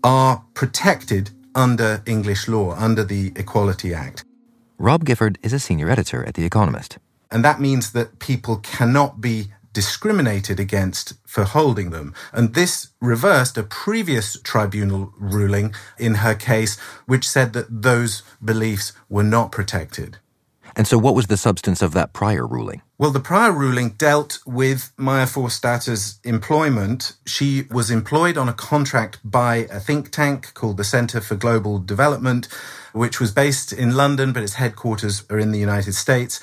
are 0.03 0.43
protected 0.55 1.29
under 1.53 2.01
English 2.05 2.47
law, 2.47 2.73
under 2.75 3.03
the 3.03 3.31
Equality 3.35 3.93
Act. 3.93 4.23
Rob 4.77 5.03
Gifford 5.03 5.37
is 5.43 5.53
a 5.53 5.59
senior 5.59 5.89
editor 5.89 6.23
at 6.25 6.35
The 6.35 6.45
Economist. 6.45 6.97
And 7.31 7.45
that 7.45 7.59
means 7.59 7.91
that 7.91 8.19
people 8.19 8.57
cannot 8.57 9.21
be 9.21 9.47
discriminated 9.73 10.59
against 10.59 11.13
for 11.27 11.43
holding 11.43 11.91
them. 11.91 12.13
And 12.33 12.53
this 12.53 12.89
reversed 12.99 13.57
a 13.57 13.63
previous 13.63 14.39
tribunal 14.41 15.13
ruling 15.17 15.73
in 15.97 16.15
her 16.15 16.35
case, 16.35 16.77
which 17.05 17.27
said 17.27 17.53
that 17.53 17.83
those 17.83 18.23
beliefs 18.43 18.93
were 19.09 19.23
not 19.23 19.51
protected. 19.51 20.17
And 20.75 20.87
so, 20.87 20.97
what 20.97 21.15
was 21.15 21.27
the 21.27 21.37
substance 21.37 21.81
of 21.81 21.93
that 21.93 22.13
prior 22.13 22.45
ruling? 22.45 22.81
Well, 22.97 23.11
the 23.11 23.19
prior 23.19 23.51
ruling 23.51 23.91
dealt 23.91 24.39
with 24.45 24.91
Maya 24.97 25.25
Forstater's 25.25 26.19
employment. 26.23 27.13
She 27.25 27.63
was 27.71 27.89
employed 27.89 28.37
on 28.37 28.47
a 28.47 28.53
contract 28.53 29.19
by 29.23 29.67
a 29.71 29.79
think 29.79 30.11
tank 30.11 30.53
called 30.53 30.77
the 30.77 30.83
Center 30.83 31.21
for 31.21 31.35
Global 31.35 31.79
Development, 31.79 32.47
which 32.93 33.19
was 33.19 33.31
based 33.31 33.73
in 33.73 33.95
London, 33.95 34.31
but 34.31 34.43
its 34.43 34.55
headquarters 34.55 35.23
are 35.29 35.39
in 35.39 35.51
the 35.51 35.59
United 35.59 35.95
States. 35.95 36.39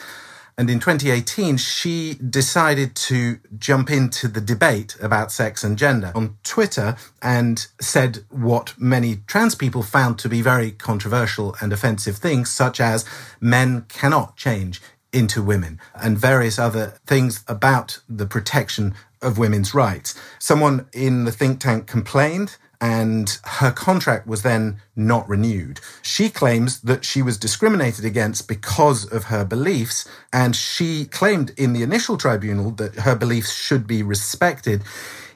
And 0.58 0.70
in 0.70 0.80
2018, 0.80 1.58
she 1.58 2.14
decided 2.14 2.96
to 2.96 3.38
jump 3.58 3.90
into 3.90 4.26
the 4.26 4.40
debate 4.40 4.96
about 5.02 5.30
sex 5.30 5.62
and 5.62 5.76
gender 5.76 6.12
on 6.14 6.38
Twitter 6.44 6.96
and 7.20 7.66
said 7.78 8.24
what 8.30 8.72
many 8.78 9.16
trans 9.26 9.54
people 9.54 9.82
found 9.82 10.18
to 10.20 10.30
be 10.30 10.40
very 10.40 10.70
controversial 10.70 11.54
and 11.60 11.74
offensive 11.74 12.16
things, 12.16 12.50
such 12.50 12.80
as 12.80 13.04
men 13.38 13.84
cannot 13.88 14.36
change 14.36 14.80
into 15.12 15.42
women 15.42 15.78
and 15.94 16.16
various 16.18 16.58
other 16.58 16.94
things 17.06 17.44
about 17.46 18.00
the 18.08 18.26
protection 18.26 18.94
of 19.20 19.38
women's 19.38 19.74
rights. 19.74 20.18
Someone 20.38 20.88
in 20.92 21.24
the 21.24 21.32
think 21.32 21.60
tank 21.60 21.86
complained 21.86 22.56
and 22.80 23.38
her 23.44 23.70
contract 23.70 24.26
was 24.26 24.42
then 24.42 24.80
not 24.94 25.28
renewed. 25.28 25.80
She 26.02 26.28
claims 26.28 26.80
that 26.80 27.04
she 27.04 27.22
was 27.22 27.38
discriminated 27.38 28.04
against 28.04 28.48
because 28.48 29.04
of 29.10 29.24
her 29.24 29.44
beliefs, 29.44 30.08
and 30.32 30.54
she 30.54 31.06
claimed 31.06 31.52
in 31.56 31.72
the 31.72 31.82
initial 31.82 32.16
tribunal 32.16 32.70
that 32.72 32.96
her 32.96 33.16
beliefs 33.16 33.52
should 33.52 33.86
be 33.86 34.02
respected 34.02 34.82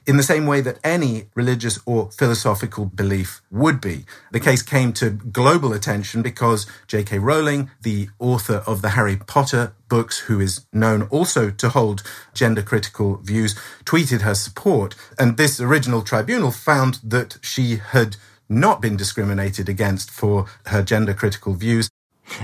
in 0.06 0.16
the 0.16 0.22
same 0.22 0.46
way 0.46 0.60
that 0.60 0.78
any 0.82 1.26
religious 1.34 1.78
or 1.86 2.10
philosophical 2.10 2.86
belief 2.86 3.40
would 3.50 3.80
be. 3.80 4.04
The 4.32 4.40
case 4.40 4.62
came 4.62 4.92
to 4.94 5.10
global 5.10 5.72
attention 5.72 6.22
because 6.22 6.66
J.K. 6.86 7.18
Rowling, 7.18 7.70
the 7.82 8.08
author 8.18 8.62
of 8.66 8.82
the 8.82 8.90
Harry 8.90 9.16
Potter 9.16 9.72
books, 9.88 10.20
who 10.20 10.40
is 10.40 10.66
known 10.72 11.02
also 11.04 11.50
to 11.50 11.68
hold 11.68 12.02
gender 12.34 12.62
critical 12.62 13.16
views, 13.16 13.54
tweeted 13.84 14.22
her 14.22 14.34
support. 14.34 14.94
And 15.18 15.36
this 15.36 15.60
original 15.60 16.02
tribunal 16.02 16.50
found 16.50 17.00
that 17.04 17.38
she 17.42 17.76
had 17.76 18.16
not 18.48 18.80
been 18.80 18.96
discriminated 18.96 19.68
against 19.68 20.10
for 20.10 20.46
her 20.66 20.82
gender 20.82 21.14
critical 21.14 21.54
views. 21.54 21.88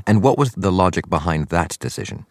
And 0.07 0.23
what 0.23 0.39
was 0.39 0.53
the 0.53 0.73
logic 0.73 1.09
behind 1.09 1.49
that 1.49 1.77
decision? 1.81 2.27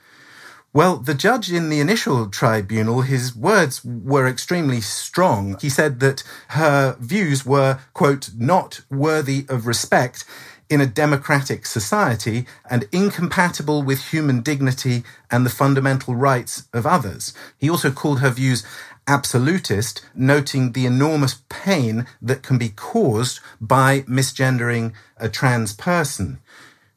Well, 0.76 0.98
the 0.98 1.14
judge 1.14 1.54
in 1.54 1.70
the 1.70 1.80
initial 1.80 2.28
tribunal, 2.28 3.00
his 3.00 3.34
words 3.34 3.82
were 3.86 4.28
extremely 4.28 4.82
strong. 4.82 5.58
He 5.62 5.70
said 5.70 6.02
that 6.02 6.22
her 6.50 6.98
views 7.00 7.46
were, 7.46 7.80
quote, 7.94 8.32
not 8.36 8.82
worthy 8.92 9.46
of 9.48 9.68
respect 9.68 10.26
in 10.70 10.82
a 10.82 10.86
democratic 10.86 11.66
society 11.66 12.46
and 12.70 12.90
incompatible 12.92 13.84
with 13.84 14.10
human 14.10 14.42
dignity 14.42 15.06
and 15.32 15.46
the 15.46 15.50
fundamental 15.50 16.14
rights 16.14 16.68
of 16.74 16.86
others. 16.86 17.34
He 17.58 17.70
also 17.70 17.90
called 17.90 18.20
her 18.20 18.30
views 18.30 18.66
absolutist, 19.08 20.04
noting 20.14 20.74
the 20.74 20.86
enormous 20.86 21.42
pain 21.48 22.06
that 22.22 22.44
can 22.44 22.58
be 22.58 22.70
caused 22.70 23.40
by 23.62 24.02
misgendering 24.02 24.92
a 25.16 25.30
trans 25.30 25.72
person. 25.72 26.40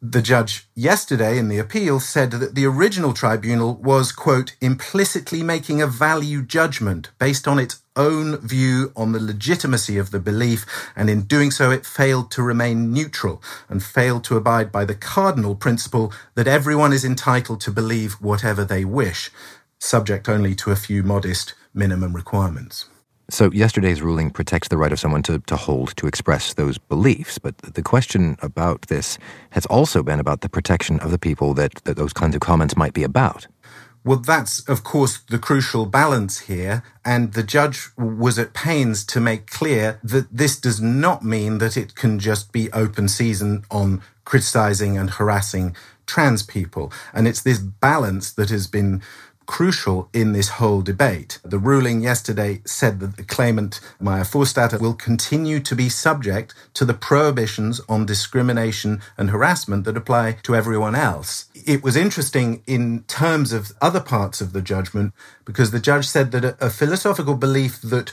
The 0.01 0.23
judge 0.23 0.69
yesterday 0.77 1.39
in 1.39 1.49
the 1.49 1.59
appeal 1.59 1.99
said 1.99 2.31
that 2.31 2.55
the 2.55 2.67
original 2.67 3.13
tribunal 3.13 3.75
was, 3.75 4.13
quote, 4.13 4.55
implicitly 4.61 5.43
making 5.43 5.83
a 5.83 5.89
value 5.89 6.41
judgment 6.41 7.11
based 7.19 7.49
on 7.49 7.59
its 7.59 7.83
own 7.97 8.37
view 8.37 8.93
on 8.95 9.11
the 9.11 9.19
legitimacy 9.19 9.99
of 9.99 10.13
the 10.13 10.21
belief, 10.21 10.65
and 10.95 11.11
in 11.11 11.23
doing 11.23 11.51
so, 11.51 11.73
it 11.73 11.85
failed 11.85 12.31
to 12.31 12.45
remain 12.45 12.93
neutral 12.93 13.43
and 13.69 13.83
failed 13.83 14.23
to 14.25 14.37
abide 14.37 14.71
by 14.71 14.85
the 14.85 14.95
cardinal 14.95 15.57
principle 15.57 16.13
that 16.37 16.47
everyone 16.47 16.93
is 16.93 17.05
entitled 17.05 17.61
to 17.63 17.73
believe 17.73 18.13
whatever 18.21 18.65
they 18.65 18.85
wish, 18.85 19.33
subject 19.81 20.29
only 20.29 20.55
to 20.55 20.71
a 20.71 20.77
few 20.77 21.03
modest 21.03 21.55
minimum 21.75 22.15
requirements. 22.15 22.89
So, 23.31 23.53
yesterday's 23.53 24.01
ruling 24.01 24.31
protects 24.31 24.69
the 24.69 24.79
right 24.79 24.91
of 24.91 24.99
someone 24.99 25.23
to, 25.25 25.39
to 25.39 25.57
hold, 25.57 25.95
to 25.99 26.07
express 26.07 26.55
those 26.55 26.79
beliefs. 26.79 27.39
But 27.39 27.59
the 27.59 27.83
question 27.83 28.39
about 28.41 28.83
this 28.89 29.19
has 29.51 29.67
also 29.67 30.03
been 30.03 30.19
about 30.19 30.41
the 30.41 30.49
protection 30.49 30.99
of 31.01 31.11
the 31.11 31.19
people 31.19 31.53
that, 31.55 31.75
that 31.85 31.99
those 31.99 32.15
kinds 32.15 32.35
of 32.35 32.41
comments 32.41 32.75
might 32.75 32.95
be 32.95 33.03
about. 33.03 33.47
Well, 34.03 34.19
that's, 34.19 34.67
of 34.67 34.83
course, 34.83 35.19
the 35.19 35.39
crucial 35.39 35.85
balance 35.85 36.41
here. 36.41 36.83
And 37.05 37.35
the 37.35 37.43
judge 37.43 37.91
was 37.99 38.39
at 38.39 38.55
pains 38.55 39.05
to 39.07 39.21
make 39.21 39.51
clear 39.51 40.01
that 40.03 40.29
this 40.35 40.59
does 40.59 40.81
not 40.81 41.23
mean 41.23 41.59
that 41.59 41.77
it 41.77 41.95
can 41.95 42.19
just 42.19 42.51
be 42.51 42.73
open 42.73 43.09
season 43.09 43.65
on 43.71 44.01
criticizing 44.25 44.97
and 44.97 45.11
harassing 45.11 45.77
trans 46.07 46.43
people. 46.43 46.91
And 47.13 47.29
it's 47.29 47.43
this 47.43 47.59
balance 47.59 48.33
that 48.33 48.49
has 48.49 48.67
been 48.67 49.03
crucial 49.49 50.09
in 50.13 50.33
this 50.33 50.51
whole 50.61 50.83
debate. 50.83 51.41
The 51.43 51.59
ruling 51.59 52.03
yesterday 52.03 52.61
said 52.65 53.01
that 53.01 53.17
the 53.17 53.25
claimant, 53.25 53.81
Maya 53.99 54.23
Forstater, 54.23 54.79
will 54.79 54.95
continue 54.95 55.59
to 55.59 55.75
be 55.75 55.89
subject 55.89 56.55
to 56.75 56.85
the 56.85 56.95
prohibitions 56.95 57.81
on 57.89 58.07
discrimination 58.07 59.01
and 59.17 59.31
harassment 59.31 59.85
that 59.87 59.97
apply 59.97 60.37
to 60.45 60.55
everyone 60.55 60.95
else. 60.95 61.47
It 61.55 61.83
was 61.83 61.97
interesting 61.97 62.63
in 62.67 63.03
terms 63.05 63.53
of 63.53 63.73
other 63.81 64.01
parts 64.01 64.41
of 64.41 64.53
the 64.53 64.63
judgment 64.63 65.15
because 65.47 65.71
the 65.71 65.81
judge 65.81 66.07
said 66.07 66.31
that 66.33 66.45
a, 66.45 66.67
a 66.67 66.71
philosophical 66.71 67.35
belief 67.35 67.81
that 67.81 68.13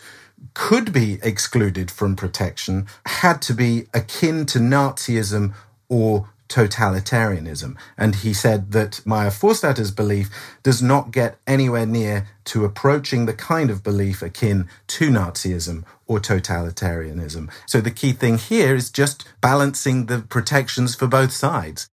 could 0.54 0.94
be 0.94 1.20
excluded 1.22 1.92
from 1.92 2.16
protection 2.16 2.88
had 3.06 3.42
to 3.42 3.54
be 3.54 3.88
akin 3.94 4.46
to 4.46 4.60
Nazism 4.60 5.54
or 5.90 6.30
totalitarianism. 6.50 7.76
And 7.98 8.16
he 8.16 8.34
said 8.34 8.72
that 8.72 9.06
Maya 9.06 9.30
Forstater's 9.30 9.92
belief 9.92 10.30
does 10.64 10.82
not 10.82 11.12
get 11.12 11.38
anywhere 11.48 11.86
near 11.86 12.28
to 12.46 12.66
approaching 12.66 13.26
the 13.26 13.34
kind 13.34 13.70
of 13.70 13.84
belief 13.84 14.22
akin 14.22 14.68
to 14.88 15.10
Nazism 15.10 15.84
or 16.08 16.20
totalitarianism. 16.20 17.52
So 17.66 17.82
the 17.82 17.92
key 17.92 18.12
thing 18.14 18.38
here 18.38 18.76
is 18.76 18.90
just 18.90 19.26
balancing 19.42 20.06
the 20.06 20.20
protections 20.20 20.96
for 20.96 21.08
both 21.08 21.32
sides. 21.32 21.88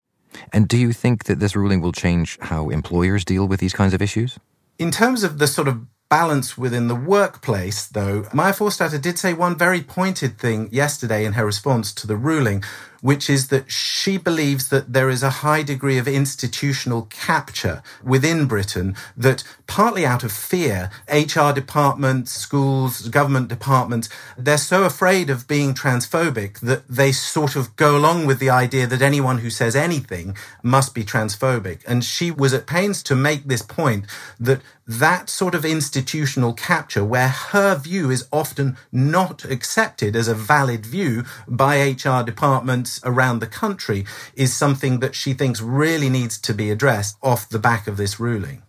And 0.53 0.67
do 0.67 0.77
you 0.77 0.93
think 0.93 1.25
that 1.25 1.39
this 1.39 1.55
ruling 1.55 1.81
will 1.81 1.91
change 1.91 2.37
how 2.41 2.69
employers 2.69 3.25
deal 3.25 3.47
with 3.47 3.59
these 3.59 3.73
kinds 3.73 3.93
of 3.93 4.01
issues? 4.01 4.39
In 4.79 4.91
terms 4.91 5.23
of 5.23 5.37
the 5.37 5.47
sort 5.47 5.67
of 5.67 5.85
balance 6.09 6.57
within 6.57 6.89
the 6.89 6.95
workplace, 6.95 7.87
though, 7.87 8.27
Maya 8.33 8.51
Forstater 8.51 9.01
did 9.01 9.17
say 9.17 9.33
one 9.33 9.57
very 9.57 9.81
pointed 9.81 10.37
thing 10.37 10.67
yesterday 10.71 11.23
in 11.23 11.33
her 11.33 11.45
response 11.45 11.93
to 11.93 12.05
the 12.05 12.17
ruling, 12.17 12.63
which 13.01 13.29
is 13.29 13.49
that 13.49 13.71
she 13.71 14.17
believes 14.17 14.69
that 14.69 14.93
there 14.93 15.09
is 15.09 15.23
a 15.23 15.41
high 15.41 15.63
degree 15.63 15.97
of 15.97 16.07
institutional 16.07 17.03
capture 17.03 17.83
within 18.03 18.47
Britain 18.47 18.95
that 19.17 19.43
partly 19.67 20.05
out 20.05 20.23
of 20.23 20.31
fear, 20.31 20.89
HR 21.11 21.51
departments, 21.51 22.31
schools, 22.31 23.07
government 23.09 23.47
departments, 23.47 24.09
they're 24.37 24.57
so 24.57 24.83
afraid 24.83 25.29
of 25.29 25.47
being 25.47 25.73
transphobic 25.73 26.59
that 26.59 26.87
they 26.87 27.11
sort 27.11 27.55
of 27.55 27.75
go 27.75 27.97
along 27.97 28.25
with 28.25 28.39
the 28.39 28.49
idea 28.49 28.85
that 28.85 29.01
anyone 29.01 29.39
who 29.39 29.49
says 29.49 29.75
anything 29.75 30.35
must 30.61 30.93
be 30.93 31.03
transphobic. 31.03 31.81
And 31.87 32.03
she 32.03 32.31
was 32.31 32.53
at 32.53 32.67
pains 32.67 33.01
to 33.03 33.15
make 33.15 33.45
this 33.45 33.61
point 33.61 34.05
that 34.39 34.61
that 34.85 35.29
sort 35.29 35.55
of 35.55 35.63
institutional 35.63 36.53
capture 36.53 37.05
where 37.05 37.29
her 37.29 37.75
view 37.75 38.09
is 38.11 38.27
often 38.31 38.75
not 38.91 39.45
accepted 39.45 40.15
as 40.15 40.27
a 40.27 40.35
valid 40.35 40.85
view 40.85 41.23
by 41.47 41.91
HR 41.91 42.23
departments 42.23 42.90
around 43.03 43.39
the 43.39 43.47
country 43.47 44.05
is 44.35 44.53
something 44.53 44.99
that 44.99 45.15
she 45.15 45.33
thinks 45.33 45.61
really 45.61 46.09
needs 46.09 46.39
to 46.41 46.53
be 46.53 46.71
addressed 46.71 47.17
off 47.21 47.47
the 47.47 47.59
back 47.59 47.87
of 47.87 47.97
this 47.97 48.19
ruling. 48.19 48.63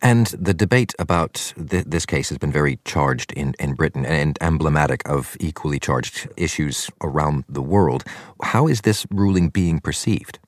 And 0.00 0.28
the 0.28 0.54
debate 0.54 0.94
about 0.98 1.52
th- 1.56 1.84
this 1.86 2.06
case 2.06 2.28
has 2.28 2.38
been 2.38 2.52
very 2.52 2.78
charged 2.84 3.32
in, 3.32 3.54
in 3.58 3.74
Britain 3.74 4.06
and 4.06 4.38
emblematic 4.40 5.02
of 5.08 5.36
equally 5.40 5.80
charged 5.80 6.28
issues 6.36 6.88
around 7.02 7.44
the 7.48 7.62
world. 7.62 8.04
How 8.42 8.68
is 8.68 8.82
this 8.82 9.06
ruling 9.10 9.48
being 9.48 9.80
perceived? 9.80 10.38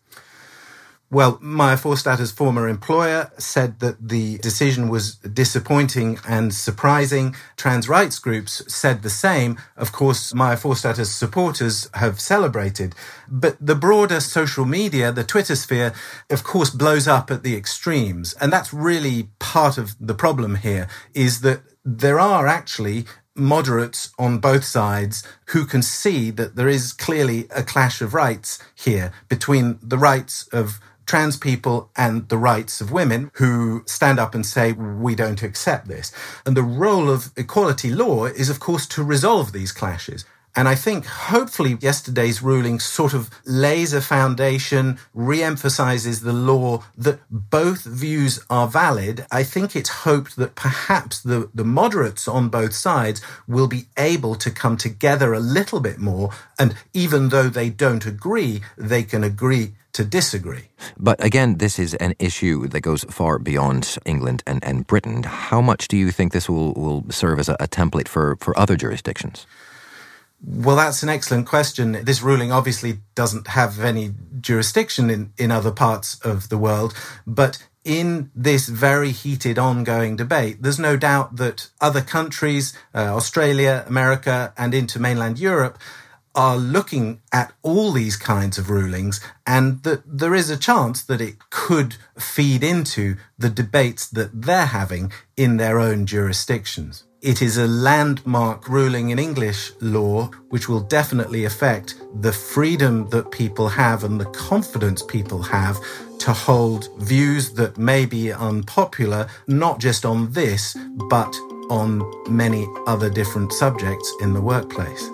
Well, 1.13 1.39
Maya 1.41 1.77
Forstater's 1.77 2.31
former 2.31 2.69
employer 2.69 3.33
said 3.37 3.81
that 3.81 4.09
the 4.11 4.39
decision 4.39 4.89
was 4.89 5.17
disappointing 5.17 6.21
and 6.29 6.55
surprising. 6.55 7.35
Trans 7.57 7.89
rights 7.89 8.21
groups 8.21 8.63
said 8.73 9.03
the 9.03 9.11
same. 9.11 9.59
Of 9.77 9.91
course, 9.91 10.33
Maya 10.33 10.57
Forstater's 10.57 11.11
supporters 11.11 11.91
have 11.95 12.21
celebrated. 12.21 12.95
But 13.29 13.57
the 13.61 13.75
broader 13.75 14.21
social 14.21 14.65
media, 14.65 15.11
the 15.11 15.25
Twitter 15.25 15.57
sphere, 15.57 15.93
of 16.31 16.45
course, 16.45 16.71
blows 16.71 17.09
up 17.09 17.29
at 17.33 17.43
the 17.43 17.57
extremes. 17.57 18.35
And 18.35 18.53
that's 18.53 18.73
really 18.73 19.31
part 19.41 19.79
of 19.79 19.97
the 19.99 20.15
problem 20.15 20.55
here 20.57 20.87
is 21.13 21.41
that 21.41 21.63
there 21.85 22.21
are 22.21 22.47
actually 22.47 23.07
moderates 23.35 24.11
on 24.17 24.39
both 24.39 24.65
sides 24.65 25.25
who 25.47 25.65
can 25.65 25.83
see 25.83 26.31
that 26.31 26.55
there 26.55 26.69
is 26.69 26.93
clearly 26.93 27.49
a 27.55 27.65
clash 27.65 28.01
of 28.01 28.15
rights 28.15 28.59
here 28.77 29.13
between 29.29 29.79
the 29.83 29.99
rights 29.99 30.47
of 30.53 30.79
trans 31.11 31.37
people 31.37 31.91
and 31.97 32.29
the 32.29 32.39
rights 32.39 32.81
of 32.81 32.93
women 32.93 33.33
who 33.35 33.83
stand 33.85 34.21
up 34.21 34.33
and 34.33 34.47
say, 34.47 34.71
we 34.71 35.13
don't 35.17 35.43
accept 35.43 35.89
this. 35.89 36.13
And 36.47 36.57
the 36.57 36.63
role 36.63 37.11
of 37.11 37.33
equality 37.37 37.91
law 37.91 38.27
is, 38.27 38.49
of 38.49 38.61
course, 38.61 38.87
to 38.95 39.03
resolve 39.03 39.51
these 39.51 39.73
clashes. 39.73 40.25
And 40.55 40.69
I 40.69 40.77
think 40.77 41.07
hopefully 41.07 41.77
yesterday's 41.81 42.43
ruling 42.43 42.79
sort 42.79 43.13
of 43.13 43.29
lays 43.45 43.93
a 43.93 44.01
foundation, 44.01 45.01
re-emphasizes 45.13 46.21
the 46.21 46.33
law 46.33 46.85
that 46.97 47.19
both 47.29 47.83
views 47.83 48.39
are 48.49 48.69
valid. 48.69 49.27
I 49.33 49.43
think 49.43 49.75
it's 49.75 50.05
hoped 50.07 50.37
that 50.37 50.55
perhaps 50.55 51.21
the, 51.21 51.51
the 51.53 51.65
moderates 51.65 52.29
on 52.29 52.51
both 52.51 52.75
sides 52.75 53.21
will 53.49 53.67
be 53.67 53.87
able 53.99 54.37
to 54.37 54.51
come 54.53 54.77
together 54.77 55.33
a 55.33 55.41
little 55.41 55.81
bit 55.81 55.99
more. 55.99 56.31
And 56.57 56.77
even 56.95 57.31
though 57.31 57.49
they 57.49 57.69
don't 57.69 58.07
agree, 58.07 58.61
they 58.77 59.03
can 59.03 59.25
agree 59.25 59.75
to 59.93 60.05
disagree. 60.05 60.69
But 60.99 61.23
again, 61.25 61.59
this 61.59 61.79
is 61.79 61.95
an 61.95 62.15
issue 62.19 62.69
that 62.69 62.81
goes 62.81 63.05
far 63.05 63.39
beyond 63.39 63.99
England 64.05 64.43
and, 64.47 64.63
and 64.65 64.87
Britain. 64.87 65.23
How 65.23 65.61
much 65.61 65.89
do 65.89 65.97
you 65.97 66.11
think 66.11 66.33
this 66.33 66.49
will, 66.49 66.73
will 66.75 67.05
serve 67.11 67.39
as 67.39 67.49
a, 67.49 67.57
a 67.61 67.69
template 67.69 68.09
for, 68.09 68.37
for 68.37 68.59
other 68.59 68.77
jurisdictions? 68.77 69.47
Well, 70.43 70.77
that's 70.77 71.03
an 71.03 71.11
excellent 71.11 71.47
question. 71.47 71.93
This 72.05 72.23
ruling 72.23 72.51
obviously 72.51 73.01
doesn't 73.15 73.49
have 73.49 73.81
any 73.81 74.15
jurisdiction 74.41 75.11
in, 75.11 75.33
in 75.37 75.51
other 75.51 75.71
parts 75.71 76.19
of 76.21 76.49
the 76.49 76.57
world, 76.57 76.95
but 77.27 77.59
in 77.85 78.31
this 78.35 78.69
very 78.69 79.11
heated 79.11 79.59
ongoing 79.59 80.17
debate, 80.17 80.63
there's 80.63 80.79
no 80.79 80.97
doubt 80.97 81.37
that 81.37 81.69
other 81.81 82.01
countries, 82.01 82.77
uh, 82.95 83.15
Australia, 83.15 83.85
America, 83.87 84.53
and 84.57 84.75
into 84.75 84.99
mainland 84.99 85.39
Europe, 85.39 85.79
are 86.35 86.57
looking 86.57 87.21
at 87.33 87.53
all 87.63 87.93
these 87.93 88.17
kinds 88.17 88.57
of 88.59 88.71
rulings 88.71 89.21
and 89.47 89.83
that 89.83 90.03
there 90.07 90.35
is 90.35 90.49
a 90.49 90.57
chance 90.57 91.03
that 91.03 91.21
it 91.21 91.51
could 91.51 91.97
feed 92.19 92.63
into 92.63 93.17
the 93.39 93.51
debates 93.51 94.09
that 94.09 94.43
they're 94.43 94.67
having 94.67 95.13
in 95.37 95.57
their 95.57 95.81
own 95.81 96.07
jurisdictions. 96.07 97.05
It 97.21 97.43
is 97.43 97.59
a 97.59 97.67
landmark 97.67 98.69
ruling 98.69 99.11
in 99.11 99.19
English 99.19 99.73
law 99.81 100.31
which 100.49 100.69
will 100.69 100.81
definitely 100.81 101.45
affect 101.45 101.97
the 102.23 102.33
freedom 102.33 103.11
that 103.11 103.31
people 103.31 103.69
have 103.69 104.05
and 104.05 104.19
the 104.19 104.31
confidence 104.31 105.03
people 105.03 105.43
have 105.43 105.79
to 106.21 106.33
hold 106.33 106.89
views 106.99 107.53
that 107.55 107.77
may 107.77 108.07
be 108.07 108.33
unpopular, 108.33 109.27
not 109.47 109.81
just 109.81 110.07
on 110.07 110.33
this, 110.33 110.77
but 111.11 111.35
on 111.69 112.03
many 112.29 112.67
other 112.87 113.11
different 113.11 113.53
subjects 113.53 114.15
in 114.21 114.33
the 114.33 114.41
workplace. 114.41 115.11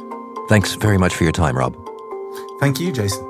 Thanks 0.49 0.75
very 0.75 0.97
much 0.97 1.15
for 1.15 1.25
your 1.25 1.33
time, 1.33 1.57
Rob. 1.57 1.77
Thank 2.61 2.79
you, 2.79 2.93
Jason. 2.93 3.25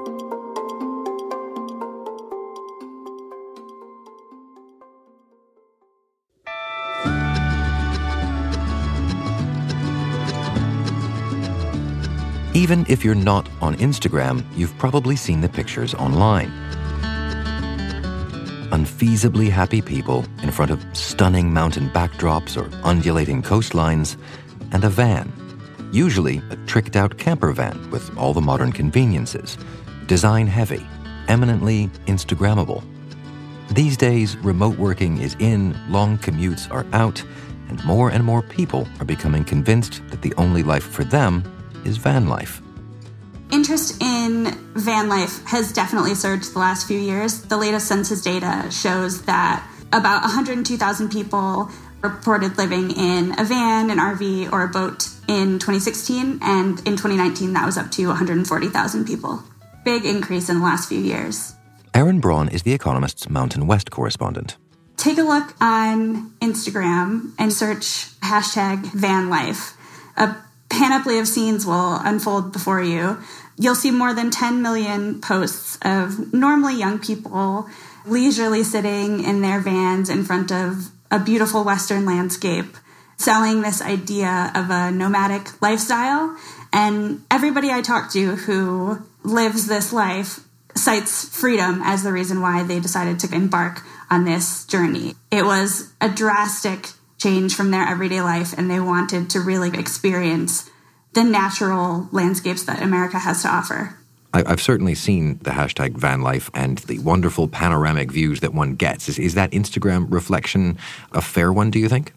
Even 12.54 12.84
if 12.88 13.04
you're 13.04 13.14
not 13.14 13.48
on 13.62 13.76
Instagram, 13.76 14.44
you've 14.54 14.76
probably 14.76 15.16
seen 15.16 15.40
the 15.40 15.48
pictures 15.48 15.94
online. 15.94 16.50
Unfeasibly 18.72 19.48
happy 19.50 19.80
people 19.80 20.26
in 20.42 20.50
front 20.50 20.70
of 20.70 20.84
stunning 20.92 21.52
mountain 21.52 21.88
backdrops 21.90 22.60
or 22.60 22.68
undulating 22.84 23.42
coastlines, 23.42 24.18
and 24.72 24.84
a 24.84 24.90
van 24.90 25.32
usually 25.96 26.42
a 26.50 26.56
tricked 26.66 26.94
out 26.94 27.16
camper 27.16 27.52
van 27.52 27.90
with 27.90 28.16
all 28.18 28.34
the 28.34 28.40
modern 28.40 28.70
conveniences, 28.70 29.56
design 30.06 30.46
heavy, 30.46 30.86
eminently 31.26 31.88
Instagrammable. 32.06 32.84
These 33.70 33.96
days, 33.96 34.36
remote 34.36 34.76
working 34.78 35.18
is 35.22 35.34
in, 35.38 35.74
long 35.90 36.18
commutes 36.18 36.70
are 36.70 36.86
out, 36.92 37.24
and 37.68 37.82
more 37.84 38.10
and 38.10 38.22
more 38.22 38.42
people 38.42 38.86
are 39.00 39.06
becoming 39.06 39.42
convinced 39.42 40.02
that 40.10 40.20
the 40.20 40.34
only 40.36 40.62
life 40.62 40.84
for 40.84 41.02
them 41.02 41.42
is 41.84 41.96
van 41.96 42.28
life. 42.28 42.60
Interest 43.50 44.00
in 44.02 44.52
van 44.74 45.08
life 45.08 45.44
has 45.46 45.72
definitely 45.72 46.14
surged 46.14 46.52
the 46.52 46.58
last 46.58 46.86
few 46.86 46.98
years. 46.98 47.42
The 47.42 47.56
latest 47.56 47.88
census 47.88 48.20
data 48.20 48.68
shows 48.70 49.22
that 49.22 49.66
about 49.92 50.22
102,000 50.22 51.10
people 51.10 51.70
reported 52.02 52.58
living 52.58 52.90
in 52.90 53.38
a 53.38 53.44
van, 53.44 53.90
an 53.90 53.98
RV, 53.98 54.52
or 54.52 54.62
a 54.64 54.68
boat 54.68 55.08
in 55.28 55.58
2016, 55.58 56.38
and 56.42 56.78
in 56.80 56.96
2019, 56.96 57.52
that 57.54 57.66
was 57.66 57.76
up 57.76 57.90
to 57.92 58.06
140,000 58.06 59.04
people. 59.06 59.42
Big 59.84 60.04
increase 60.04 60.48
in 60.48 60.58
the 60.58 60.64
last 60.64 60.88
few 60.88 61.00
years. 61.00 61.54
Erin 61.94 62.20
Braun 62.20 62.48
is 62.48 62.62
The 62.62 62.72
Economist's 62.72 63.28
Mountain 63.30 63.66
West 63.66 63.90
correspondent. 63.90 64.56
Take 64.96 65.18
a 65.18 65.22
look 65.22 65.54
on 65.60 66.30
Instagram 66.40 67.32
and 67.38 67.52
search 67.52 68.10
hashtag 68.20 68.92
van 68.92 69.28
life. 69.28 69.74
A 70.16 70.36
panoply 70.68 71.18
of 71.18 71.28
scenes 71.28 71.64
will 71.64 71.96
unfold 72.02 72.52
before 72.52 72.82
you. 72.82 73.18
You'll 73.58 73.74
see 73.74 73.90
more 73.90 74.12
than 74.12 74.30
10 74.30 74.60
million 74.62 75.20
posts 75.20 75.78
of 75.82 76.32
normally 76.32 76.78
young 76.78 76.98
people 76.98 77.68
leisurely 78.04 78.62
sitting 78.62 79.24
in 79.24 79.40
their 79.40 79.60
vans 79.60 80.10
in 80.10 80.24
front 80.24 80.52
of 80.52 80.90
a 81.10 81.18
beautiful 81.18 81.64
Western 81.64 82.04
landscape, 82.04 82.76
selling 83.16 83.62
this 83.62 83.80
idea 83.80 84.52
of 84.54 84.70
a 84.70 84.90
nomadic 84.90 85.60
lifestyle. 85.62 86.36
And 86.72 87.22
everybody 87.30 87.70
I 87.70 87.82
talk 87.82 88.12
to 88.12 88.36
who 88.36 89.02
lives 89.22 89.66
this 89.66 89.92
life 89.92 90.40
cites 90.74 91.28
freedom 91.28 91.80
as 91.82 92.02
the 92.02 92.12
reason 92.12 92.40
why 92.40 92.62
they 92.62 92.80
decided 92.80 93.18
to 93.20 93.34
embark 93.34 93.82
on 94.10 94.24
this 94.24 94.64
journey. 94.66 95.14
It 95.30 95.44
was 95.44 95.92
a 96.00 96.08
drastic 96.08 96.90
change 97.18 97.54
from 97.54 97.70
their 97.70 97.86
everyday 97.86 98.20
life, 98.20 98.52
and 98.56 98.70
they 98.70 98.80
wanted 98.80 99.30
to 99.30 99.40
really 99.40 99.70
experience 99.78 100.70
the 101.14 101.24
natural 101.24 102.08
landscapes 102.12 102.64
that 102.64 102.82
America 102.82 103.18
has 103.18 103.42
to 103.42 103.48
offer. 103.48 103.98
I've 104.44 104.60
certainly 104.60 104.94
seen 104.94 105.38
the 105.38 105.50
hashtag 105.50 105.92
van 105.92 106.22
life 106.22 106.50
and 106.54 106.78
the 106.78 106.98
wonderful 106.98 107.48
panoramic 107.48 108.10
views 108.10 108.40
that 108.40 108.52
one 108.52 108.74
gets. 108.74 109.08
Is, 109.08 109.18
is 109.18 109.34
that 109.34 109.50
Instagram 109.52 110.06
reflection 110.10 110.78
a 111.12 111.20
fair 111.20 111.52
one, 111.52 111.70
do 111.70 111.78
you 111.78 111.88
think? 111.88 112.12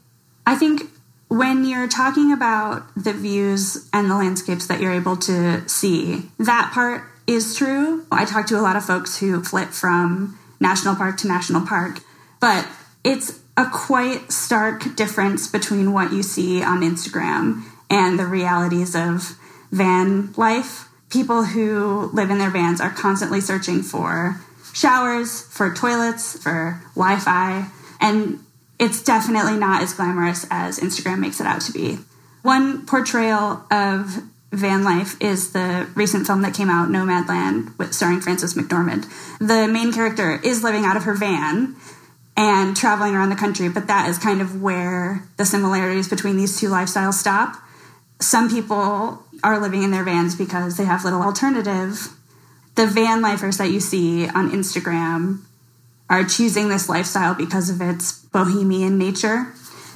I 0.45 0.55
think 0.55 0.83
when 1.29 1.63
you're 1.63 1.87
talking 1.87 2.33
about 2.33 2.83
the 2.95 3.13
views 3.13 3.87
and 3.93 4.09
the 4.09 4.15
landscapes 4.15 4.67
that 4.67 4.81
you're 4.81 4.91
able 4.91 5.15
to 5.17 5.67
see, 5.69 6.23
that 6.39 6.71
part 6.73 7.03
is 7.27 7.55
true. 7.55 8.05
I 8.11 8.25
talk 8.25 8.47
to 8.47 8.59
a 8.59 8.61
lot 8.61 8.75
of 8.75 8.83
folks 8.83 9.19
who 9.19 9.43
flip 9.43 9.69
from 9.69 10.37
national 10.59 10.95
park 10.95 11.17
to 11.17 11.27
national 11.27 11.65
park, 11.65 11.99
but 12.39 12.67
it's 13.03 13.39
a 13.55 13.65
quite 13.71 14.31
stark 14.31 14.95
difference 14.95 15.47
between 15.47 15.93
what 15.93 16.11
you 16.11 16.23
see 16.23 16.63
on 16.63 16.81
Instagram 16.81 17.63
and 17.89 18.17
the 18.17 18.25
realities 18.25 18.95
of 18.95 19.37
van 19.71 20.33
life. 20.33 20.88
People 21.09 21.43
who 21.43 22.09
live 22.13 22.29
in 22.29 22.37
their 22.37 22.51
vans 22.51 22.79
are 22.79 22.91
constantly 22.91 23.41
searching 23.41 23.81
for 23.81 24.39
showers, 24.73 25.41
for 25.41 25.73
toilets, 25.73 26.41
for 26.41 26.81
Wi 26.95 27.19
Fi, 27.19 27.69
and 27.99 28.39
it's 28.79 29.03
definitely 29.03 29.57
not 29.57 29.81
as 29.81 29.93
glamorous 29.93 30.45
as 30.49 30.79
Instagram 30.79 31.19
makes 31.19 31.41
it 31.41 31.47
out 31.47 31.61
to 31.61 31.71
be. 31.71 31.97
One 32.43 32.85
portrayal 32.85 33.65
of 33.69 34.23
van 34.51 34.83
life 34.83 35.21
is 35.21 35.51
the 35.51 35.87
recent 35.95 36.25
film 36.25 36.41
that 36.41 36.53
came 36.53 36.69
out, 36.69 36.89
Nomadland, 36.89 37.77
with 37.77 37.93
starring 37.93 38.21
Frances 38.21 38.53
McDormand. 38.53 39.05
The 39.39 39.67
main 39.67 39.91
character 39.91 40.39
is 40.43 40.63
living 40.63 40.85
out 40.85 40.97
of 40.97 41.03
her 41.03 41.13
van 41.13 41.75
and 42.37 42.75
traveling 42.75 43.13
around 43.13 43.29
the 43.29 43.35
country, 43.35 43.67
but 43.67 43.87
that 43.87 44.09
is 44.09 44.17
kind 44.17 44.41
of 44.41 44.61
where 44.61 45.23
the 45.37 45.45
similarities 45.45 46.07
between 46.07 46.37
these 46.37 46.59
two 46.59 46.69
lifestyles 46.69 47.15
stop. 47.15 47.57
Some 48.21 48.49
people 48.49 49.23
are 49.43 49.59
living 49.59 49.83
in 49.83 49.91
their 49.91 50.03
vans 50.03 50.35
because 50.35 50.77
they 50.77 50.85
have 50.85 51.03
little 51.03 51.21
alternative. 51.21 52.09
The 52.75 52.87
van 52.87 53.21
lifers 53.21 53.57
that 53.57 53.71
you 53.71 53.79
see 53.79 54.27
on 54.27 54.51
Instagram 54.51 55.41
are 56.09 56.23
choosing 56.23 56.69
this 56.69 56.89
lifestyle 56.89 57.35
because 57.35 57.69
of 57.69 57.81
its 57.81 58.11
bohemian 58.11 58.97
nature. 58.97 59.53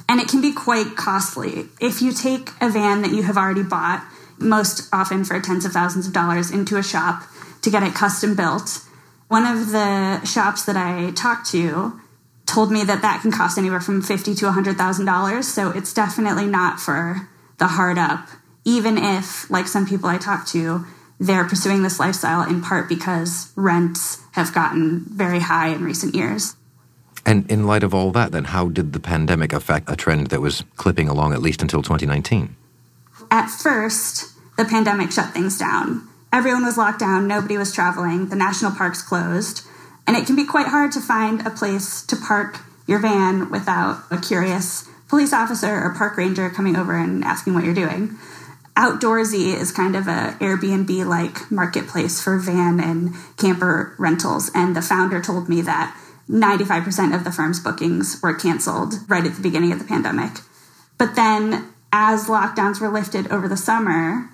And 0.08 0.20
it 0.20 0.28
can 0.28 0.40
be 0.40 0.52
quite 0.52 0.96
costly. 0.96 1.66
If 1.80 2.02
you 2.02 2.12
take 2.12 2.50
a 2.60 2.68
van 2.68 3.02
that 3.02 3.10
you 3.10 3.22
have 3.22 3.36
already 3.36 3.62
bought, 3.62 4.06
most 4.38 4.88
often 4.92 5.24
for 5.24 5.40
tens 5.40 5.64
of 5.64 5.72
thousands 5.72 6.06
of 6.06 6.12
dollars, 6.12 6.50
into 6.50 6.76
a 6.76 6.82
shop 6.82 7.22
to 7.62 7.70
get 7.70 7.82
it 7.82 7.94
custom 7.94 8.36
built, 8.36 8.84
one 9.28 9.46
of 9.46 9.70
the 9.70 10.24
shops 10.24 10.64
that 10.64 10.76
I 10.76 11.10
talked 11.12 11.50
to 11.52 12.00
told 12.46 12.70
me 12.70 12.84
that 12.84 13.02
that 13.02 13.22
can 13.22 13.32
cost 13.32 13.56
anywhere 13.56 13.80
from 13.80 14.02
fifty 14.02 14.34
to 14.34 14.52
hundred 14.52 14.76
thousand 14.76 15.06
dollars. 15.06 15.48
So 15.48 15.70
it's 15.70 15.94
definitely 15.94 16.46
not 16.46 16.78
for 16.78 17.28
the 17.58 17.68
hard 17.68 17.98
up. 17.98 18.28
Even 18.64 18.98
if, 18.98 19.50
like 19.50 19.68
some 19.68 19.86
people 19.86 20.08
I 20.08 20.18
talk 20.18 20.46
to, 20.48 20.84
they're 21.20 21.44
pursuing 21.44 21.82
this 21.82 22.00
lifestyle 22.00 22.48
in 22.48 22.60
part 22.60 22.88
because 22.88 23.52
rents 23.56 24.18
have 24.32 24.54
gotten 24.54 25.04
very 25.06 25.40
high 25.40 25.68
in 25.68 25.84
recent 25.84 26.14
years. 26.14 26.56
And 27.26 27.50
in 27.50 27.66
light 27.66 27.82
of 27.82 27.94
all 27.94 28.10
that, 28.12 28.32
then 28.32 28.44
how 28.44 28.68
did 28.68 28.92
the 28.92 29.00
pandemic 29.00 29.52
affect 29.52 29.90
a 29.90 29.96
trend 29.96 30.28
that 30.28 30.40
was 30.40 30.64
clipping 30.76 31.08
along 31.08 31.32
at 31.32 31.40
least 31.40 31.62
until 31.62 31.82
2019? 31.82 32.56
At 33.30 33.48
first, 33.48 34.34
the 34.56 34.64
pandemic 34.64 35.10
shut 35.10 35.32
things 35.32 35.58
down. 35.58 36.08
Everyone 36.32 36.64
was 36.64 36.76
locked 36.76 36.98
down, 36.98 37.28
nobody 37.28 37.56
was 37.56 37.72
traveling, 37.72 38.28
the 38.28 38.36
national 38.36 38.72
parks 38.72 39.00
closed, 39.00 39.66
and 40.06 40.16
it 40.16 40.26
can 40.26 40.36
be 40.36 40.44
quite 40.44 40.66
hard 40.66 40.92
to 40.92 41.00
find 41.00 41.46
a 41.46 41.50
place 41.50 42.02
to 42.02 42.16
park 42.16 42.60
your 42.86 42.98
van 42.98 43.50
without 43.50 44.02
a 44.10 44.18
curious 44.18 44.88
police 45.08 45.32
officer 45.32 45.80
or 45.82 45.94
park 45.96 46.16
ranger 46.16 46.50
coming 46.50 46.76
over 46.76 46.96
and 46.96 47.24
asking 47.24 47.54
what 47.54 47.64
you're 47.64 47.72
doing. 47.72 48.18
Outdoorsy 48.76 49.54
is 49.54 49.70
kind 49.70 49.94
of 49.94 50.08
a 50.08 50.36
Airbnb 50.40 51.06
like 51.06 51.50
marketplace 51.50 52.20
for 52.20 52.38
van 52.38 52.80
and 52.80 53.14
camper 53.36 53.94
rentals, 53.98 54.50
and 54.52 54.74
the 54.74 54.82
founder 54.82 55.22
told 55.22 55.48
me 55.48 55.60
that 55.60 55.96
95% 56.28 57.14
of 57.14 57.22
the 57.22 57.30
firm's 57.30 57.60
bookings 57.60 58.20
were 58.20 58.34
canceled 58.34 58.94
right 59.08 59.24
at 59.24 59.36
the 59.36 59.42
beginning 59.42 59.70
of 59.70 59.78
the 59.78 59.84
pandemic. 59.84 60.40
But 60.98 61.14
then, 61.14 61.72
as 61.92 62.26
lockdowns 62.26 62.80
were 62.80 62.88
lifted 62.88 63.30
over 63.30 63.46
the 63.46 63.56
summer, 63.56 64.28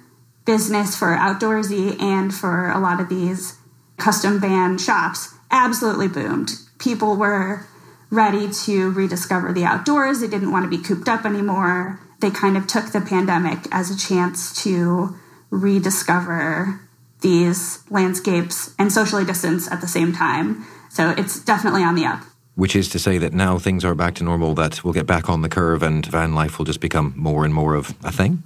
business 0.46 0.96
for 0.96 1.08
outdoorsy 1.08 2.00
and 2.00 2.34
for 2.34 2.70
a 2.70 2.80
lot 2.80 3.00
of 3.00 3.10
these 3.10 3.58
custom 3.98 4.40
van 4.40 4.78
shops 4.78 5.34
absolutely 5.50 6.08
boomed. 6.08 6.52
People 6.78 7.16
were 7.16 7.66
ready 8.08 8.50
to 8.50 8.90
rediscover 8.90 9.52
the 9.52 9.64
outdoors. 9.64 10.20
They 10.20 10.28
didn't 10.28 10.50
want 10.50 10.64
to 10.64 10.76
be 10.76 10.82
cooped 10.82 11.08
up 11.08 11.26
anymore 11.26 12.00
they 12.20 12.30
kind 12.30 12.56
of 12.56 12.66
took 12.66 12.92
the 12.92 13.00
pandemic 13.00 13.58
as 13.72 13.90
a 13.90 13.96
chance 13.96 14.62
to 14.62 15.16
rediscover 15.50 16.80
these 17.20 17.82
landscapes 17.90 18.74
and 18.78 18.92
socially 18.92 19.24
distance 19.24 19.70
at 19.70 19.80
the 19.80 19.88
same 19.88 20.12
time. 20.12 20.64
So 20.88 21.10
it's 21.10 21.42
definitely 21.42 21.82
on 21.82 21.94
the 21.94 22.04
up. 22.04 22.22
Which 22.54 22.76
is 22.76 22.88
to 22.90 22.98
say 22.98 23.18
that 23.18 23.32
now 23.32 23.58
things 23.58 23.84
are 23.84 23.94
back 23.94 24.14
to 24.16 24.24
normal, 24.24 24.54
that 24.54 24.84
we'll 24.84 24.92
get 24.92 25.06
back 25.06 25.28
on 25.28 25.42
the 25.42 25.48
curve 25.48 25.82
and 25.82 26.04
van 26.04 26.34
life 26.34 26.58
will 26.58 26.64
just 26.64 26.80
become 26.80 27.14
more 27.16 27.44
and 27.44 27.54
more 27.54 27.74
of 27.74 27.94
a 28.02 28.12
thing? 28.12 28.42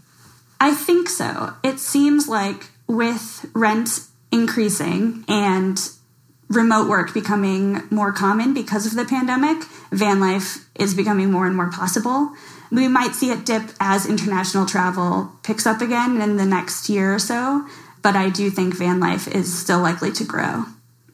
I 0.60 0.72
think 0.74 1.08
so. 1.08 1.54
It 1.62 1.78
seems 1.78 2.28
like 2.28 2.70
with 2.86 3.46
rent 3.54 4.00
increasing 4.30 5.24
and 5.28 5.78
remote 6.48 6.88
work 6.88 7.14
becoming 7.14 7.82
more 7.90 8.12
common 8.12 8.54
because 8.54 8.86
of 8.86 8.94
the 8.94 9.04
pandemic, 9.04 9.64
van 9.90 10.20
life 10.20 10.68
is 10.74 10.94
becoming 10.94 11.30
more 11.30 11.46
and 11.46 11.56
more 11.56 11.70
possible. 11.70 12.30
We 12.74 12.88
might 12.88 13.14
see 13.14 13.30
it 13.30 13.46
dip 13.46 13.62
as 13.78 14.04
international 14.04 14.66
travel 14.66 15.30
picks 15.44 15.64
up 15.64 15.80
again 15.80 16.20
in 16.20 16.38
the 16.38 16.44
next 16.44 16.88
year 16.88 17.14
or 17.14 17.20
so, 17.20 17.64
but 18.02 18.16
I 18.16 18.30
do 18.30 18.50
think 18.50 18.74
van 18.74 18.98
life 18.98 19.28
is 19.28 19.56
still 19.56 19.78
likely 19.78 20.10
to 20.10 20.24
grow. 20.24 20.64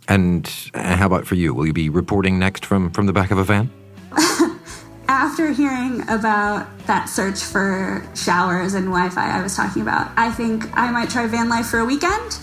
And 0.08 0.50
uh, 0.72 0.96
how 0.96 1.04
about 1.04 1.26
for 1.26 1.34
you? 1.34 1.52
Will 1.52 1.66
you 1.66 1.74
be 1.74 1.90
reporting 1.90 2.38
next 2.38 2.64
from, 2.64 2.90
from 2.90 3.04
the 3.04 3.12
back 3.12 3.30
of 3.30 3.36
a 3.36 3.44
van? 3.44 3.70
After 5.08 5.52
hearing 5.52 6.00
about 6.08 6.66
that 6.86 7.10
search 7.10 7.40
for 7.40 8.08
showers 8.16 8.72
and 8.72 8.86
Wi 8.86 9.10
Fi 9.10 9.38
I 9.38 9.42
was 9.42 9.54
talking 9.54 9.82
about, 9.82 10.10
I 10.16 10.30
think 10.30 10.64
I 10.74 10.90
might 10.90 11.10
try 11.10 11.26
van 11.26 11.50
life 11.50 11.66
for 11.66 11.80
a 11.80 11.84
weekend, 11.84 12.38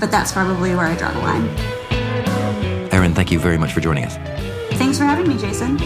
but 0.00 0.10
that's 0.10 0.32
probably 0.32 0.74
where 0.74 0.86
I 0.86 0.96
draw 0.96 1.12
the 1.12 1.20
line. 1.20 1.48
Erin, 2.92 3.14
thank 3.14 3.30
you 3.30 3.38
very 3.38 3.56
much 3.56 3.72
for 3.72 3.80
joining 3.80 4.04
us. 4.04 4.16
Thanks 4.78 4.98
for 4.98 5.04
having 5.04 5.28
me, 5.28 5.38
Jason. 5.38 5.78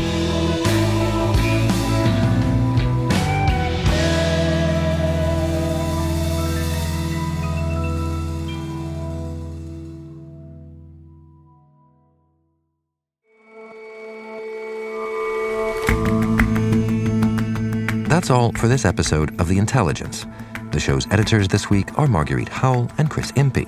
That's 18.23 18.31
all 18.31 18.53
for 18.53 18.69
this 18.69 18.85
episode 18.85 19.41
of 19.41 19.49
The 19.49 19.59
Intelligence. 19.59 20.27
The 20.71 20.79
show's 20.79 21.09
editors 21.11 21.49
this 21.49 21.71
week 21.71 21.99
are 21.99 22.07
Marguerite 22.07 22.49
Howell 22.49 22.89
and 22.97 23.11
Chris 23.11 23.33
Impey. 23.35 23.67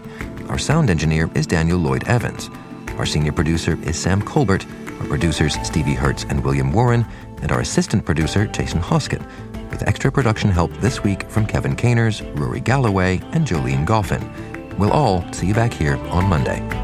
Our 0.49 0.59
sound 0.59 0.91
engineer 0.91 1.29
is 1.35 1.45
Daniel 1.45 1.77
Lloyd 1.77 2.07
Evans. 2.07 2.51
Our 2.97 3.05
senior 3.05 3.33
producer 3.33 3.77
is 3.83 3.99
Sam 3.99 4.23
Colbert. 4.23 4.65
Our 5.01 5.09
producers, 5.09 5.57
Stevie 5.65 5.95
Hertz 5.95 6.23
and 6.29 6.45
William 6.45 6.73
Warren. 6.73 7.05
And 7.43 7.51
our 7.51 7.63
assistant 7.63 8.05
producer, 8.07 8.47
Jason 8.47 8.79
Hosken. 8.79 9.27
With 9.73 9.83
extra 9.89 10.13
production 10.13 10.51
help 10.51 10.71
this 10.75 11.03
week 11.03 11.29
from 11.29 11.47
Kevin 11.47 11.75
Caners, 11.75 12.23
Rory 12.23 12.61
Galloway, 12.61 13.21
and 13.33 13.45
Jolene 13.45 13.85
Goffin. 13.85 14.79
We'll 14.79 14.93
all 14.93 15.25
see 15.33 15.49
you 15.49 15.55
back 15.55 15.75
here 15.75 15.97
on 15.97 16.29
Monday. 16.29 16.84